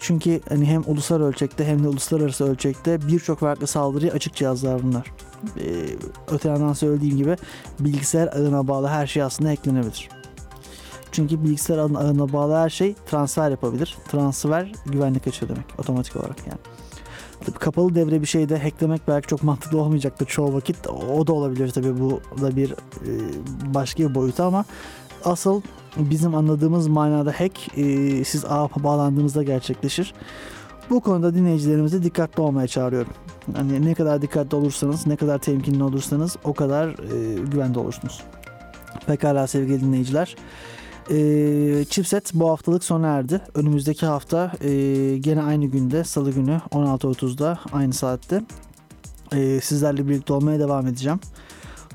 Çünkü 0.00 0.40
hani 0.48 0.66
hem 0.66 0.82
ulusal 0.86 1.20
ölçekte 1.20 1.64
hem 1.64 1.84
de 1.84 1.88
uluslararası 1.88 2.44
ölçekte 2.44 3.08
birçok 3.08 3.38
farklı 3.38 3.66
saldırıya 3.66 4.12
açık 4.12 4.34
cihazlar 4.34 4.82
bunlar. 4.82 5.12
Ee, 5.58 5.96
öte 6.28 6.48
yandan 6.48 6.72
söylediğim 6.72 7.16
gibi 7.16 7.36
bilgisayar 7.80 8.26
ağına 8.26 8.68
bağlı 8.68 8.88
her 8.88 9.06
şey 9.06 9.22
aslında 9.22 9.52
eklenebilir. 9.52 10.08
Çünkü 11.12 11.44
bilgisayar 11.44 11.78
ağına 11.78 12.32
bağlı 12.32 12.56
her 12.56 12.70
şey 12.70 12.94
transfer 13.10 13.50
yapabilir. 13.50 13.96
Transfer 14.08 14.72
güvenlik 14.86 15.26
açığı 15.26 15.48
demek 15.48 15.64
otomatik 15.78 16.16
olarak 16.16 16.46
yani. 16.46 16.58
Kapalı 17.58 17.94
devre 17.94 18.20
bir 18.20 18.26
şeyde 18.26 18.58
hacklemek 18.58 19.08
belki 19.08 19.28
çok 19.28 19.42
mantıklı 19.42 19.80
olmayacaktır 19.80 20.26
çoğu 20.26 20.54
vakit. 20.54 20.86
O 20.86 21.26
da 21.26 21.32
olabilir 21.32 21.70
tabii 21.70 22.00
bu 22.00 22.20
da 22.40 22.56
bir 22.56 22.70
e, 22.72 22.74
başka 23.74 24.02
bir 24.02 24.14
boyutu 24.14 24.42
ama 24.42 24.64
asıl 25.26 25.62
bizim 25.96 26.34
anladığımız 26.34 26.88
manada 26.88 27.32
hack 27.40 27.78
e, 27.78 28.24
siz 28.24 28.44
ağa 28.44 28.68
bağlandığınızda 28.76 29.42
gerçekleşir. 29.42 30.14
Bu 30.90 31.00
konuda 31.00 31.34
dinleyicilerimizi 31.34 32.02
dikkatli 32.02 32.42
olmaya 32.42 32.66
çağırıyorum. 32.66 33.12
Hani 33.56 33.86
ne 33.86 33.94
kadar 33.94 34.22
dikkatli 34.22 34.56
olursanız, 34.56 35.06
ne 35.06 35.16
kadar 35.16 35.38
temkinli 35.38 35.82
olursanız 35.82 36.36
o 36.44 36.54
kadar 36.54 36.88
e, 36.88 37.34
güvende 37.50 37.78
olursunuz. 37.78 38.22
Pekala 39.06 39.46
sevgili 39.46 39.80
dinleyiciler. 39.80 40.36
E, 41.10 41.84
Chipset 41.84 42.34
bu 42.34 42.50
haftalık 42.50 42.84
sona 42.84 43.06
erdi. 43.08 43.40
Önümüzdeki 43.54 44.06
hafta 44.06 44.52
e, 44.60 44.70
gene 45.18 45.42
aynı 45.42 45.66
günde 45.66 46.04
salı 46.04 46.30
günü 46.30 46.60
16.30'da 46.70 47.58
aynı 47.72 47.92
saatte 47.92 48.42
e, 49.32 49.60
sizlerle 49.60 50.08
birlikte 50.08 50.32
olmaya 50.32 50.58
devam 50.58 50.86
edeceğim. 50.86 51.20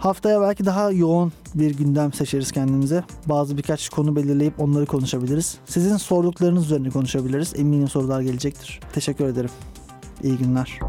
Haftaya 0.01 0.41
belki 0.41 0.65
daha 0.65 0.91
yoğun 0.91 1.31
bir 1.55 1.77
gündem 1.77 2.13
seçeriz 2.13 2.51
kendimize. 2.51 3.03
Bazı 3.25 3.57
birkaç 3.57 3.89
konu 3.89 4.15
belirleyip 4.15 4.59
onları 4.59 4.85
konuşabiliriz. 4.85 5.57
Sizin 5.65 5.97
sorduklarınız 5.97 6.65
üzerine 6.65 6.89
konuşabiliriz. 6.89 7.53
Eminim 7.55 7.87
sorular 7.87 8.21
gelecektir. 8.21 8.79
Teşekkür 8.93 9.25
ederim. 9.25 9.49
İyi 10.23 10.37
günler. 10.37 10.79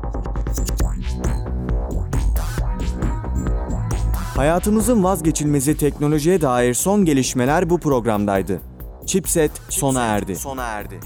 Hayatımızın 4.37 5.05
vazgeçilmezi 5.05 5.77
teknolojiye 5.77 6.41
dair 6.41 6.75
son 6.75 7.05
gelişmeler 7.05 7.71
bu 7.71 7.79
programdaydı. 7.79 8.61
Chipset 9.07 9.53
sona 9.69 10.03
erdi. 10.03 10.37
Sona 10.37 10.63
erdi. 10.63 11.01